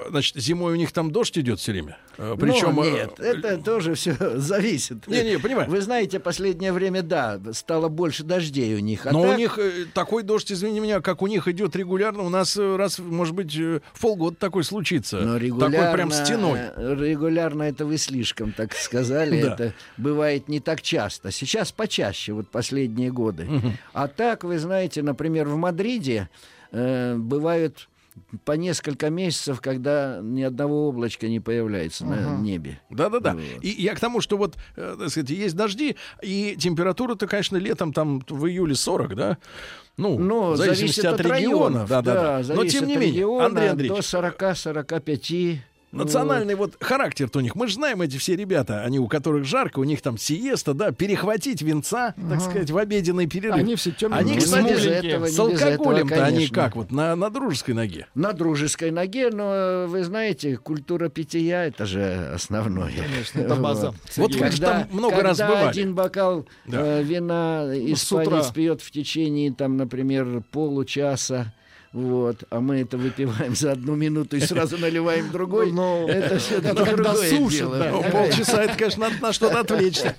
Значит, 0.10 0.36
зимой 0.38 0.74
у 0.74 0.76
них 0.76 0.92
там 0.92 1.12
дождь 1.12 1.38
идет 1.38 1.60
все 1.60 1.72
время. 1.72 1.98
А, 2.18 2.36
Причем... 2.36 2.76
Ну, 2.76 2.84
э, 2.84 2.92
нет, 2.92 3.20
это 3.20 3.58
тоже 3.60 3.94
все 3.94 4.16
зависит. 4.40 5.06
Не-не, 5.08 5.38
понимаю. 5.38 5.70
Вы 5.70 5.82
знаете, 5.82 6.20
последнее 6.20 6.74
время, 6.74 7.04
да, 7.04 7.40
стало 7.54 7.88
больше 7.88 8.24
дождей 8.24 8.74
у 8.76 8.80
них. 8.80 9.06
А 9.06 9.12
Но 9.12 9.22
у 9.22 9.26
так- 9.28 9.38
них 9.38 9.60
э, 9.60 9.86
такой 9.94 10.24
дождь, 10.24 10.52
извини 10.52 10.80
меня, 10.80 11.00
как 11.02 11.22
у 11.22 11.28
них 11.28 11.48
идет 11.48 11.76
регулярно, 11.76 12.24
у 12.24 12.30
нас 12.30 12.58
э, 12.58 12.76
раз, 12.76 12.98
может 12.98 13.36
быть, 13.36 13.56
э, 13.56 13.82
в 13.94 14.02
полгода 14.02 14.36
такой 14.36 14.64
случится. 14.64 15.20
Но 15.20 15.38
такой 15.40 15.94
прям 15.94 16.12
стеной. 16.12 16.60
э, 16.76 16.96
Регулярно 17.00 17.64
это 17.64 17.86
вы 17.86 17.98
слишком 17.98 18.52
так 18.54 18.74
сказали. 18.74 19.42
Да. 19.48 19.54
Это 19.54 19.74
бывает 19.98 20.48
не 20.50 20.60
так 20.60 20.82
часто. 20.82 21.32
Сейчас 21.32 21.72
почаще, 21.72 22.34
вот 22.34 22.50
последние 22.50 23.12
годы. 23.12 23.48
А 23.94 24.08
так, 24.08 24.44
вы 24.44 24.58
знаете, 24.58 25.04
например, 25.04 25.48
в 25.48 25.56
Мадриде 25.58 26.30
э, 26.72 27.16
бывают 27.16 27.88
по 28.46 28.54
несколько 28.54 29.10
месяцев, 29.10 29.62
когда 29.62 30.20
ни 30.22 30.42
одного 30.42 30.88
облачка 30.90 31.28
не 31.28 31.40
появляется 31.40 32.06
на 32.06 32.38
небе. 32.38 32.80
Да-да-да. 32.90 33.34
Вот. 33.34 33.44
И 33.62 33.70
я 33.70 33.96
к 33.96 34.00
тому, 34.00 34.22
что 34.22 34.38
вот, 34.38 34.56
э, 34.76 34.96
так 35.00 35.10
сказать, 35.10 35.30
есть 35.30 35.56
дожди, 35.56 35.96
и 36.22 36.56
температура-то, 36.58 37.28
конечно, 37.28 37.58
летом 37.58 37.94
там 37.94 38.22
в 38.28 38.46
июле 38.48 38.76
40, 38.76 39.16
да? 39.16 39.38
Ну, 39.98 40.18
Ну, 40.20 40.52
в 40.52 40.58
зависимости 40.58 41.02
зависит 41.02 41.20
от, 41.20 41.20
региона. 41.22 41.36
районов. 41.80 41.90
Да-да-да. 41.90 42.38
Но 42.38 42.44
зависит 42.44 42.80
тем 42.80 42.88
не 42.88 42.94
от 42.94 43.00
менее, 43.00 43.16
региона 43.16 43.46
Андрей 43.46 43.66
До 43.66 43.72
Андреевич, 43.72 44.06
40-45. 44.06 45.58
Национальный 45.92 46.56
вот 46.56 46.76
характер-то 46.80 47.40
у 47.40 47.42
них, 47.42 47.56
мы 47.56 47.68
же 47.68 47.76
знаем 47.76 48.02
эти 48.02 48.18
все 48.18 48.36
ребята, 48.36 48.84
они 48.84 49.00
у 49.00 49.08
которых 49.08 49.46
жарко, 49.46 49.80
у 49.80 49.84
них 49.84 50.02
там 50.02 50.18
сиеста, 50.18 50.74
да, 50.74 50.92
перехватить 50.92 51.62
винца, 51.62 52.14
так 52.30 52.42
сказать, 52.42 52.70
в 52.72 52.78
обеденный 52.78 53.28
перерыв. 53.28 53.56
Они 53.56 53.76
все 53.76 53.92
темные, 53.92 54.20
Они, 54.20 54.34
Ну, 54.34 54.40
кстати, 54.40 54.68
смугленькие. 54.68 55.12
этого, 55.12 55.26
с 55.28 55.40
алкоголем-то 55.40 56.26
они 56.26 56.48
как, 56.48 56.76
вот 56.76 56.92
на, 56.92 57.16
на 57.16 57.30
дружеской 57.30 57.74
ноге. 57.74 58.08
На 58.16 58.34
дружеской 58.34 58.92
ноге, 58.92 59.30
но 59.32 59.86
вы 59.88 60.04
знаете, 60.04 60.58
культура 60.58 61.10
питья 61.10 61.66
это 61.66 61.86
же 61.86 62.32
основное. 62.34 62.92
Конечно, 62.92 63.40
это 63.40 63.56
база. 63.56 63.94
Вот 64.18 64.36
вы 64.36 64.52
же 64.52 64.62
там 64.62 64.88
много 64.92 65.16
когда 65.16 65.30
раз 65.30 65.38
бывали. 65.40 65.70
один 65.70 65.96
бокал 65.96 66.48
Да. 66.66 67.00
э, 67.00 67.04
вина 67.04 67.64
утра. 67.66 67.94
испанец 67.94 68.48
пьет 68.52 68.82
в 68.82 68.92
течение, 68.92 69.54
там, 69.54 69.78
например, 69.78 70.42
получаса, 70.52 71.54
вот, 71.98 72.44
а 72.52 72.60
мы 72.60 72.82
это 72.82 72.96
выпиваем 72.96 73.56
за 73.56 73.72
одну 73.72 73.96
минуту 73.96 74.38
и 74.38 74.40
сразу 74.40 74.78
наливаем 74.78 75.32
другой, 75.32 75.72
Ну, 75.72 76.08
это 76.08 76.38
все 76.38 76.58
это 76.58 76.76
когда 76.86 77.16
сушат, 77.16 77.52
дело. 77.52 77.78
да. 77.80 77.92
Ну, 77.92 78.04
полчаса 78.04 78.64
это, 78.64 78.78
конечно, 78.78 79.10
надо 79.10 79.16
на 79.20 79.34
что-то 79.34 79.62
отвлечься. 79.62 80.16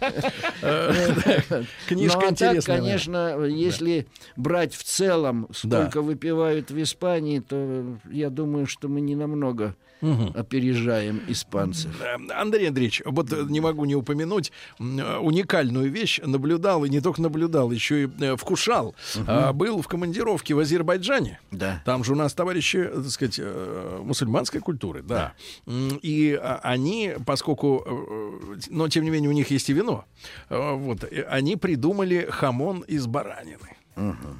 Книжка 1.86 2.18
ну, 2.20 2.28
а 2.28 2.34
так, 2.34 2.64
конечно, 2.64 3.44
если 3.44 4.08
брать 4.34 4.74
в 4.74 4.82
целом, 4.82 5.46
сколько 5.52 6.02
выпивают 6.02 6.72
в 6.72 6.82
Испании, 6.82 7.38
то 7.38 7.84
я 8.10 8.30
думаю, 8.30 8.66
что 8.66 8.88
мы 8.88 9.00
не 9.00 9.14
намного 9.14 9.76
опережаем 10.00 11.22
испанцев. 11.28 11.90
Андрей 12.32 12.68
Андреевич, 12.68 13.02
вот 13.04 13.32
э, 13.32 13.44
не 13.48 13.60
могу 13.60 13.84
не 13.84 13.96
упомянуть 13.96 14.52
э, 14.78 14.82
уникальную 15.18 15.90
вещь. 15.90 16.20
Наблюдал, 16.24 16.84
и 16.84 16.88
не 16.88 17.00
только 17.00 17.20
наблюдал, 17.20 17.72
еще 17.72 18.04
и 18.04 18.08
э, 18.20 18.36
вкушал. 18.36 18.94
А, 19.26 19.52
Был 19.52 19.82
в 19.82 19.88
командировке 19.88 20.54
в 20.54 20.60
Азербайджане. 20.60 21.40
Да. 21.50 21.67
Там 21.84 22.04
же 22.04 22.12
у 22.12 22.16
нас 22.16 22.34
товарищи, 22.34 22.76
э, 22.78 23.02
так 23.02 23.10
сказать, 23.10 23.38
э, 23.42 24.00
мусульманской 24.04 24.60
культуры, 24.60 25.02
да. 25.02 25.34
М, 25.66 25.98
И 26.02 26.34
а, 26.34 26.60
они, 26.62 27.14
поскольку, 27.26 27.82
э, 27.86 28.58
но 28.70 28.88
тем 28.88 29.04
не 29.04 29.10
менее 29.10 29.30
у 29.30 29.34
них 29.34 29.50
есть 29.50 29.70
и 29.70 29.72
вино, 29.72 30.04
вот, 30.50 31.04
они 31.28 31.56
придумали 31.56 32.26
хамон 32.30 32.80
из 32.80 33.06
баранины. 33.06 33.77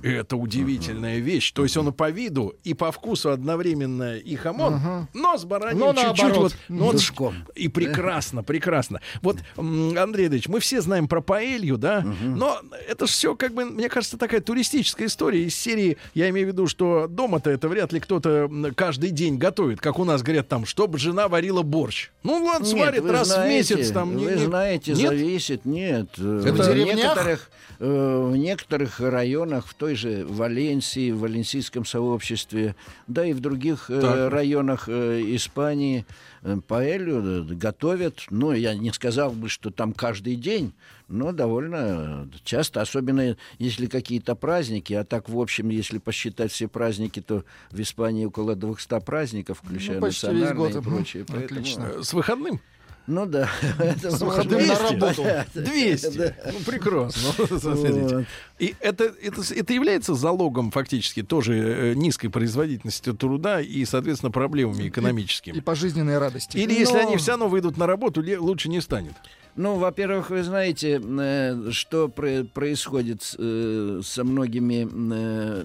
И 0.03 0.09
Это 0.09 0.37
удивительная 0.37 1.19
вещь. 1.19 1.53
То 1.53 1.63
есть 1.63 1.77
он 1.77 1.93
по 1.93 2.11
виду 2.11 2.55
и 2.65 2.75
по 2.75 2.93
вкусу 2.93 3.31
одновременно 3.31 4.17
и 4.17 4.37
хамон, 4.37 5.09
но 5.15 5.37
с 5.37 5.45
бараниной 5.45 5.93
Но 5.93 5.95
чуть-чуть 5.95 6.37
вот, 6.37 6.57
вот 6.69 6.93
Душком. 6.93 7.35
и 7.55 7.69
прекрасно, 7.69 8.43
прекрасно. 8.43 9.01
Вот, 9.23 9.39
Андрей 9.57 9.99
Андреевич, 10.03 10.49
мы 10.49 10.61
все 10.61 10.81
знаем 10.81 11.09
про 11.09 11.21
паэлью, 11.21 11.79
да, 11.79 12.05
но 12.23 12.61
это 12.89 13.07
же 13.07 13.13
все, 13.13 13.35
как 13.37 13.53
бы, 13.55 13.65
мне 13.65 13.89
кажется, 13.89 14.17
такая 14.19 14.41
туристическая 14.41 15.07
история 15.07 15.45
из 15.45 15.55
серии, 15.55 15.97
я 16.15 16.29
имею 16.31 16.47
в 16.47 16.51
виду, 16.51 16.67
что 16.67 17.07
дома-то 17.09 17.51
это 17.51 17.69
вряд 17.69 17.93
ли 17.93 18.01
кто-то 18.01 18.51
каждый 18.75 19.11
день 19.11 19.37
готовит, 19.39 19.81
как 19.81 19.99
у 19.99 20.05
нас 20.05 20.23
говорят 20.23 20.49
там, 20.49 20.67
чтобы 20.67 20.99
жена 20.99 21.29
варила 21.29 21.63
борщ. 21.63 22.11
Ну, 22.23 22.45
ладно, 22.45 22.67
Нет, 22.67 22.77
сварит 22.77 23.05
раз 23.07 23.29
знаете, 23.29 23.75
в 23.75 23.79
месяц 23.79 23.93
там. 23.93 24.17
не- 24.17 24.25
Вы 24.27 24.33
не- 24.33 24.45
знаете, 24.45 24.93
Нет? 24.93 25.01
зависит. 25.09 25.65
Нет. 25.65 26.11
Это 26.13 26.23
в, 26.23 26.43
в 26.43 26.67
деревнях? 26.67 26.97
некоторых, 26.97 27.51
э, 27.79 28.29
в 28.33 28.37
некоторых 28.37 29.01
районах, 29.01 29.48
в 29.67 29.75
той 29.75 29.95
же 29.95 30.25
Валенсии, 30.29 31.11
в 31.11 31.21
валенсийском 31.21 31.85
сообществе, 31.85 32.75
да 33.07 33.25
и 33.27 33.33
в 33.33 33.41
других 33.41 33.91
э, 33.91 34.01
Так. 34.01 34.33
районах 34.33 34.89
э, 34.89 35.21
Испании 35.35 36.05
э, 36.43 36.59
паэлью 36.67 37.47
готовят. 37.57 38.25
Ну, 38.31 38.53
я 38.53 38.75
не 38.75 38.93
сказал 38.93 39.31
бы, 39.33 39.49
что 39.49 39.71
там 39.71 39.93
каждый 39.93 40.37
день, 40.37 40.73
но 41.09 41.33
довольно 41.33 42.29
часто, 42.45 42.81
особенно 42.81 43.37
если 43.59 43.87
какие-то 43.87 44.35
праздники. 44.35 44.93
А 44.93 45.05
так, 45.05 45.29
в 45.29 45.39
общем, 45.41 45.71
если 45.71 45.99
посчитать 45.99 46.53
все 46.53 46.69
праздники, 46.69 47.21
то 47.21 47.45
в 47.71 47.81
Испании 47.81 48.25
около 48.27 48.55
200 48.55 49.01
праздников, 49.01 49.61
включая 49.65 49.97
Ну, 49.97 50.03
почти 50.03 50.27
весь 50.29 50.35
национальные 50.41 50.73
год. 50.73 50.77
и 50.77 50.89
прочее. 50.89 51.25
Отлично. 51.29 52.03
С 52.03 52.13
выходным? 52.13 52.61
Ну 53.09 53.25
да. 53.27 53.49
Это 53.79 54.11
С 54.11 54.21
можно 54.21 54.27
выходным 54.27 54.67
на 54.67 54.77
понять. 54.77 54.93
работу. 54.93 55.23
Понятно. 55.23 55.63
200. 55.63 56.17
Да. 56.19 56.35
Ну, 56.53 56.59
прекрасно. 56.65 57.33
Вот. 57.79 58.25
И 58.59 58.75
это, 58.81 59.05
это, 59.23 59.43
это 59.55 59.73
является 59.73 60.15
залогом 60.15 60.71
фактически 60.71 61.23
тоже 61.23 61.55
э, 61.55 61.95
низкой 61.95 62.29
производительности 62.29 63.13
труда 63.15 63.61
и, 63.63 63.85
соответственно, 63.87 64.31
проблемами 64.31 64.83
И 64.85 64.89
экономическими. 64.89 65.61
пожизненной 65.61 66.19
радости. 66.19 66.57
Или 66.59 66.75
если 66.75 66.99
они 66.99 67.17
все 67.17 67.33
равно 67.33 67.49
выйдут 67.49 67.77
на 67.79 67.87
работу, 67.87 68.23
лучше 68.39 68.69
не 68.69 68.81
станет. 68.83 69.15
Ну, 69.57 69.77
во-первых, 69.77 70.29
вы 70.31 70.43
знаете, 70.43 71.01
э, 71.03 71.71
что 71.73 72.09
про- 72.09 72.45
происходит 72.45 73.35
э, 73.39 74.01
со 74.05 74.23
многими 74.25 74.87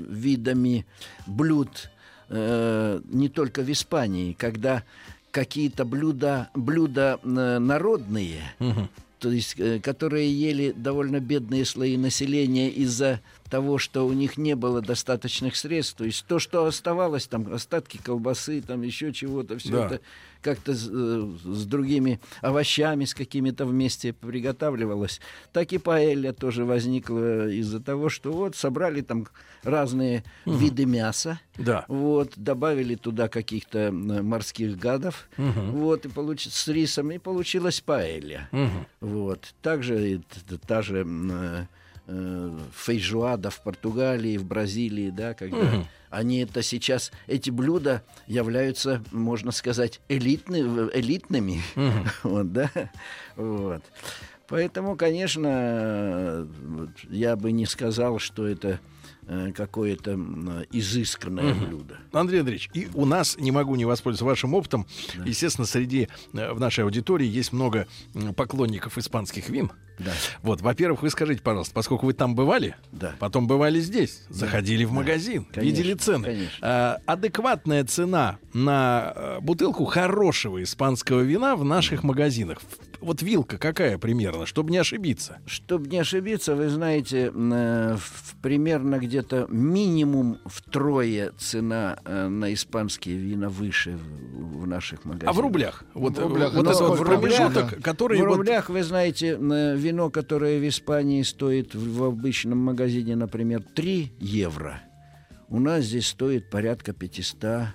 видами 0.09 0.85
блюд 1.27 1.89
не 2.29 3.29
только 3.29 3.61
в 3.61 3.71
Испании, 3.71 4.33
когда 4.33 4.83
какие-то 5.33 5.83
блюда, 5.83 6.49
блюда 6.53 7.19
э, 7.23 7.57
народные, 7.59 8.53
то 9.19 9.31
есть, 9.31 9.55
э, 9.57 9.79
которые 9.79 10.31
ели 10.31 10.71
довольно 10.71 11.19
бедные 11.19 11.65
слои 11.65 11.97
населения 11.97 12.69
из-за 12.69 13.19
того, 13.53 13.77
что 13.77 14.07
у 14.07 14.13
них 14.13 14.37
не 14.37 14.55
было 14.55 14.81
достаточных 14.81 15.55
средств. 15.55 15.97
То 15.97 16.05
есть 16.05 16.25
то, 16.25 16.39
что 16.39 16.65
оставалось, 16.65 17.27
там 17.27 17.53
остатки 17.53 17.97
колбасы, 18.03 18.61
там 18.61 18.81
еще 18.81 19.13
чего-то, 19.13 19.59
все 19.59 19.69
Да. 19.71 19.85
это 19.85 19.99
как-то 20.41 20.73
с, 20.73 20.89
э, 20.91 21.31
с 21.43 21.65
другими 21.65 22.19
овощами, 22.41 23.05
с 23.05 23.13
какими-то 23.13 23.67
вместе 23.67 24.11
приготавливалось. 24.11 25.21
Так 25.51 25.71
и 25.71 25.77
паэлья 25.77 26.33
тоже 26.33 26.65
возникла 26.65 27.47
из-за 27.49 27.79
того, 27.79 28.09
что 28.09 28.31
вот 28.33 28.55
собрали 28.55 29.01
там 29.01 29.27
разные 29.61 30.23
виды 30.47 30.85
мяса, 30.87 31.39
Да. 31.55 31.85
вот, 31.87 32.31
добавили 32.35 32.95
туда 32.95 33.27
каких-то 33.27 33.91
морских 33.91 34.79
гадов, 34.79 35.29
вот, 35.37 36.05
и 36.05 36.09
получ... 36.09 36.47
с 36.47 36.67
рисом, 36.67 37.11
и 37.11 37.19
получилась 37.19 37.81
паэлья. 37.81 38.49
Мгм. 38.51 38.87
Вот. 38.99 39.53
Также 39.61 40.21
та 40.67 40.81
же 40.81 41.01
м, 41.01 41.67
э, 42.07 42.57
фейжуада 42.75 43.49
в 43.49 43.61
Португалии, 43.61 44.37
в 44.37 44.45
Бразилии, 44.45 45.09
да, 45.09 45.33
когда 45.33 45.85
они 46.09 46.39
это 46.39 46.61
сейчас, 46.61 47.11
эти 47.27 47.49
блюда 47.49 48.03
являются, 48.27 49.03
можно 49.11 49.51
сказать, 49.51 49.99
элитны, 50.09 50.89
элитными, 50.93 51.61
вот, 52.23 52.51
да, 52.53 52.69
вот. 53.35 53.83
Поэтому, 54.47 54.95
конечно, 54.95 55.47
э, 55.47 56.47
я 57.09 57.35
бы 57.35 57.51
не 57.51 57.65
сказал, 57.65 58.19
что 58.19 58.45
это 58.47 58.79
какое-то 59.55 60.11
м, 60.11 60.63
изысканное 60.71 61.53
блюдо. 61.53 61.97
Андрей 62.11 62.39
Андреевич, 62.41 62.69
и 62.73 62.87
у 62.93 63.05
нас, 63.05 63.37
не 63.37 63.51
могу 63.51 63.75
не 63.75 63.85
воспользоваться 63.85 64.25
вашим 64.25 64.53
опытом, 64.53 64.85
естественно, 65.25 65.65
среди, 65.67 66.07
э, 66.33 66.53
в 66.53 66.59
нашей 66.59 66.83
аудитории 66.83 67.27
есть 67.27 67.53
много 67.53 67.87
поклонников 68.35 68.97
испанских 68.97 69.49
вин. 69.49 69.71
Да. 69.99 70.11
Вот, 70.41 70.61
во-первых, 70.61 71.03
вы 71.03 71.11
скажите, 71.11 71.41
пожалуйста, 71.43 71.73
поскольку 71.75 72.07
вы 72.07 72.13
там 72.13 72.33
бывали, 72.33 72.75
Да. 72.91 73.13
потом 73.19 73.45
бывали 73.45 73.79
здесь, 73.79 74.23
заходили 74.27 74.85
в 74.85 74.91
магазин, 74.91 75.45
Конечно, 75.45 75.61
видели 75.61 75.93
цены. 75.93 76.23
конечно. 76.25 76.57
А, 76.61 76.97
адекватная 77.05 77.83
цена 77.85 78.39
на 78.53 79.13
э, 79.15 79.39
бутылку 79.41 79.85
хорошего 79.85 80.63
испанского 80.63 81.21
вина 81.21 81.55
в 81.55 81.63
наших 81.63 82.03
магазинах. 82.03 82.59
Вот 83.01 83.21
вилка 83.21 83.57
какая 83.57 83.97
примерно, 83.99 84.45
чтобы 84.47 84.71
не 84.71 84.77
ошибиться? 84.77 85.37
Чтобы 85.45 85.87
не 85.89 85.99
ошибиться, 85.99 86.55
вы 86.55 86.69
знаете, 86.69 87.31
э, 87.35 87.97
примерно 88.41 88.97
где-то 89.13 89.45
минимум 89.49 90.39
втрое 90.45 91.33
цена 91.37 91.99
э, 92.03 92.27
на 92.29 92.51
испанские 92.51 93.17
вина 93.17 93.47
выше 93.47 93.95
в, 93.95 94.61
в 94.61 94.67
наших 94.67 95.05
магазинах. 95.05 95.29
А 95.29 95.33
в 95.33 95.39
рублях? 95.39 95.83
Вот, 95.93 96.17
В 96.17 96.21
рублях. 96.21 96.53
вот 96.55 96.67
это 96.67 96.83
вот 96.83 96.99
в 96.99 97.01
рублях, 97.03 97.53
да. 97.53 97.69
который 97.83 98.17
в 98.19 98.25
вот- 98.25 98.37
рублях, 98.37 98.69
вы 98.69 98.81
знаете, 98.81 99.37
э, 99.39 99.75
вино, 99.75 100.09
которое 100.09 100.59
в 100.59 100.67
Испании 100.67 101.21
стоит 101.21 101.75
в, 101.75 101.97
в 101.97 102.03
обычном 102.05 102.57
магазине, 102.57 103.15
например, 103.15 103.61
3 103.61 104.13
евро, 104.19 104.81
у 105.47 105.59
нас 105.59 105.85
здесь 105.85 106.07
стоит 106.07 106.49
порядка 106.49 106.91
500 106.93 107.67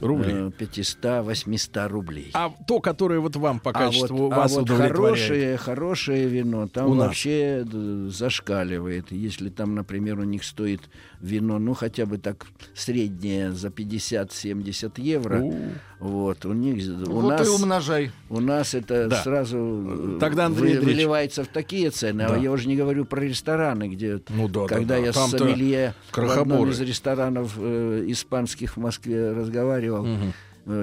рублей. 0.00 0.34
э, 0.34 0.50
500-800 0.58 1.88
рублей. 1.88 2.30
А 2.34 2.50
то, 2.66 2.80
которое 2.80 3.20
вот 3.20 3.36
вам 3.36 3.60
по 3.60 3.70
А 3.70 3.74
качеству 3.74 4.16
вот, 4.28 4.34
вас 4.36 4.52
а 4.52 4.60
вот 4.60 4.62
удовлетворяет. 4.70 4.96
хорошее, 4.96 5.56
хорошее 5.56 6.28
вино 6.28 6.68
там 6.68 6.90
У 6.90 6.94
нас. 6.94 7.06
вообще 7.08 7.64
д- 7.64 8.08
зашкаливает. 8.10 9.10
Если 9.12 9.48
там, 9.48 9.74
например, 9.74 10.18
у 10.18 10.24
них 10.24 10.44
стоит 10.44 10.82
вино, 11.20 11.58
ну 11.58 11.74
хотя 11.74 12.06
бы 12.06 12.18
так 12.18 12.46
среднее 12.74 13.52
за 13.52 13.68
50-70 13.68 14.92
евро, 15.00 15.40
У. 15.40 15.54
вот 16.00 16.44
у 16.46 16.52
них, 16.52 16.84
у 17.08 17.10
вот 17.20 17.30
нас, 17.30 17.46
и 17.46 17.50
умножай. 17.50 18.10
у 18.30 18.40
нас 18.40 18.74
это 18.74 19.08
Да. 19.08 19.22
сразу 19.22 19.58
э, 19.58 20.18
Тогда, 20.20 20.46
Андрей 20.46 20.78
вы- 20.78 20.84
выливается 20.86 21.44
в 21.44 21.48
такие 21.48 21.90
цены. 21.90 22.26
Да. 22.28 22.34
А 22.34 22.38
я 22.38 22.52
уже 22.52 22.68
не 22.68 22.76
говорю 22.76 23.04
про 23.04 23.20
рестораны, 23.20 23.88
где 23.88 24.20
Ну 24.28 24.48
да, 24.48 24.62
да, 24.62 24.66
когда 24.68 24.96
да. 24.96 25.06
я 25.06 25.12
Там-то 25.12 25.36
с 25.38 25.40
сомелье 25.40 25.94
в 26.12 26.18
одном 26.18 26.70
из 26.70 26.80
ресторанов 26.80 27.54
э, 27.58 28.04
испанских 28.08 28.76
в 28.76 28.80
Москве 28.80 29.32
разговаривал, 29.32 30.06
э, 30.06 30.16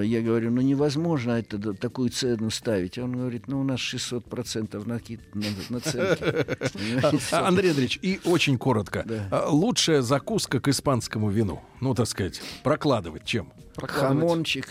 я 0.00 0.22
говорю, 0.22 0.50
ну 0.50 0.60
невозможно 0.60 1.32
это 1.32 1.74
такую 1.74 2.10
цену 2.10 2.50
ставить. 2.50 2.98
Он 2.98 3.12
говорит, 3.12 3.48
ну 3.48 3.60
у 3.60 3.64
нас 3.64 3.80
600% 3.80 4.86
накид 4.86 5.20
на, 5.34 5.46
наценки. 5.68 6.24
А, 7.32 7.46
Андрей 7.46 7.70
Андреевич, 7.70 7.98
и 8.02 8.20
очень 8.24 8.58
коротко. 8.58 9.06
А, 9.30 9.48
Лучшая 9.48 10.02
закуска 10.02 10.60
к 10.60 10.68
испанскому 10.68 11.30
вину. 11.30 11.62
Ну, 11.80 11.94
так 11.94 12.06
сказать, 12.06 12.40
прокладывать 12.62 13.24
чем? 13.24 13.52
Прокладывать. 13.74 14.20
Хамончик. 14.20 14.68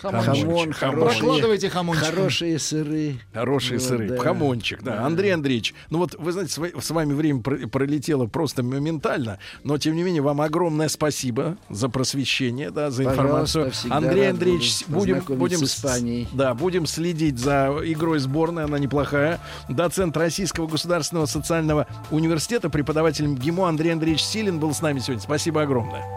Хамончик. 0.00 0.24
Хамон, 0.24 0.44
Хамончик. 0.72 0.76
хорошие, 0.76 1.18
Прокладывайте 1.20 1.70
хорошие 1.70 2.58
сыры. 2.58 3.16
Хорошие 3.32 3.78
Вот, 3.78 3.86
сыры, 3.88 4.08
да. 4.08 4.18
хамончик, 4.18 4.82
да. 4.82 5.04
Андрей 5.04 5.30
Андреевич, 5.34 5.74
ну 5.90 5.98
вот 5.98 6.14
вы 6.18 6.32
знаете, 6.32 6.52
с 6.52 6.58
ва- 6.58 6.80
с 6.80 6.90
вами 6.90 7.12
время 7.14 7.40
про- 7.40 7.66
пролетело 7.68 8.26
просто 8.26 8.62
моментально, 8.62 9.38
но 9.64 9.78
тем 9.78 9.94
не 9.96 10.02
менее 10.02 10.22
вам 10.22 10.40
огромное 10.40 10.88
спасибо 10.88 11.56
за 11.70 11.88
просвещение, 11.88 12.70
да, 12.70 12.90
за 12.90 13.04
информацию. 13.04 13.72
Андрей 13.90 14.30
Андреевич, 14.30 14.84
будем, 14.88 15.20
будем 15.26 15.66
с 15.66 15.76
да, 16.32 16.54
будем 16.54 16.86
следить 16.86 17.38
за 17.38 17.74
игрой 17.84 18.18
сборной, 18.18 18.64
она 18.64 18.78
неплохая. 18.78 19.40
Доцент 19.68 20.16
Российского 20.16 20.66
государственного 20.66 21.26
социального 21.26 21.86
университета, 22.10 22.70
преподаватель 22.70 23.26
МГИМО 23.28 23.68
Андрей 23.68 23.92
Андреевич 23.92 24.22
Силин 24.22 24.58
был 24.58 24.72
с 24.74 24.82
нами 24.82 24.98
сегодня. 25.00 25.22
Спасибо 25.22 25.62
огромное. 25.62 26.16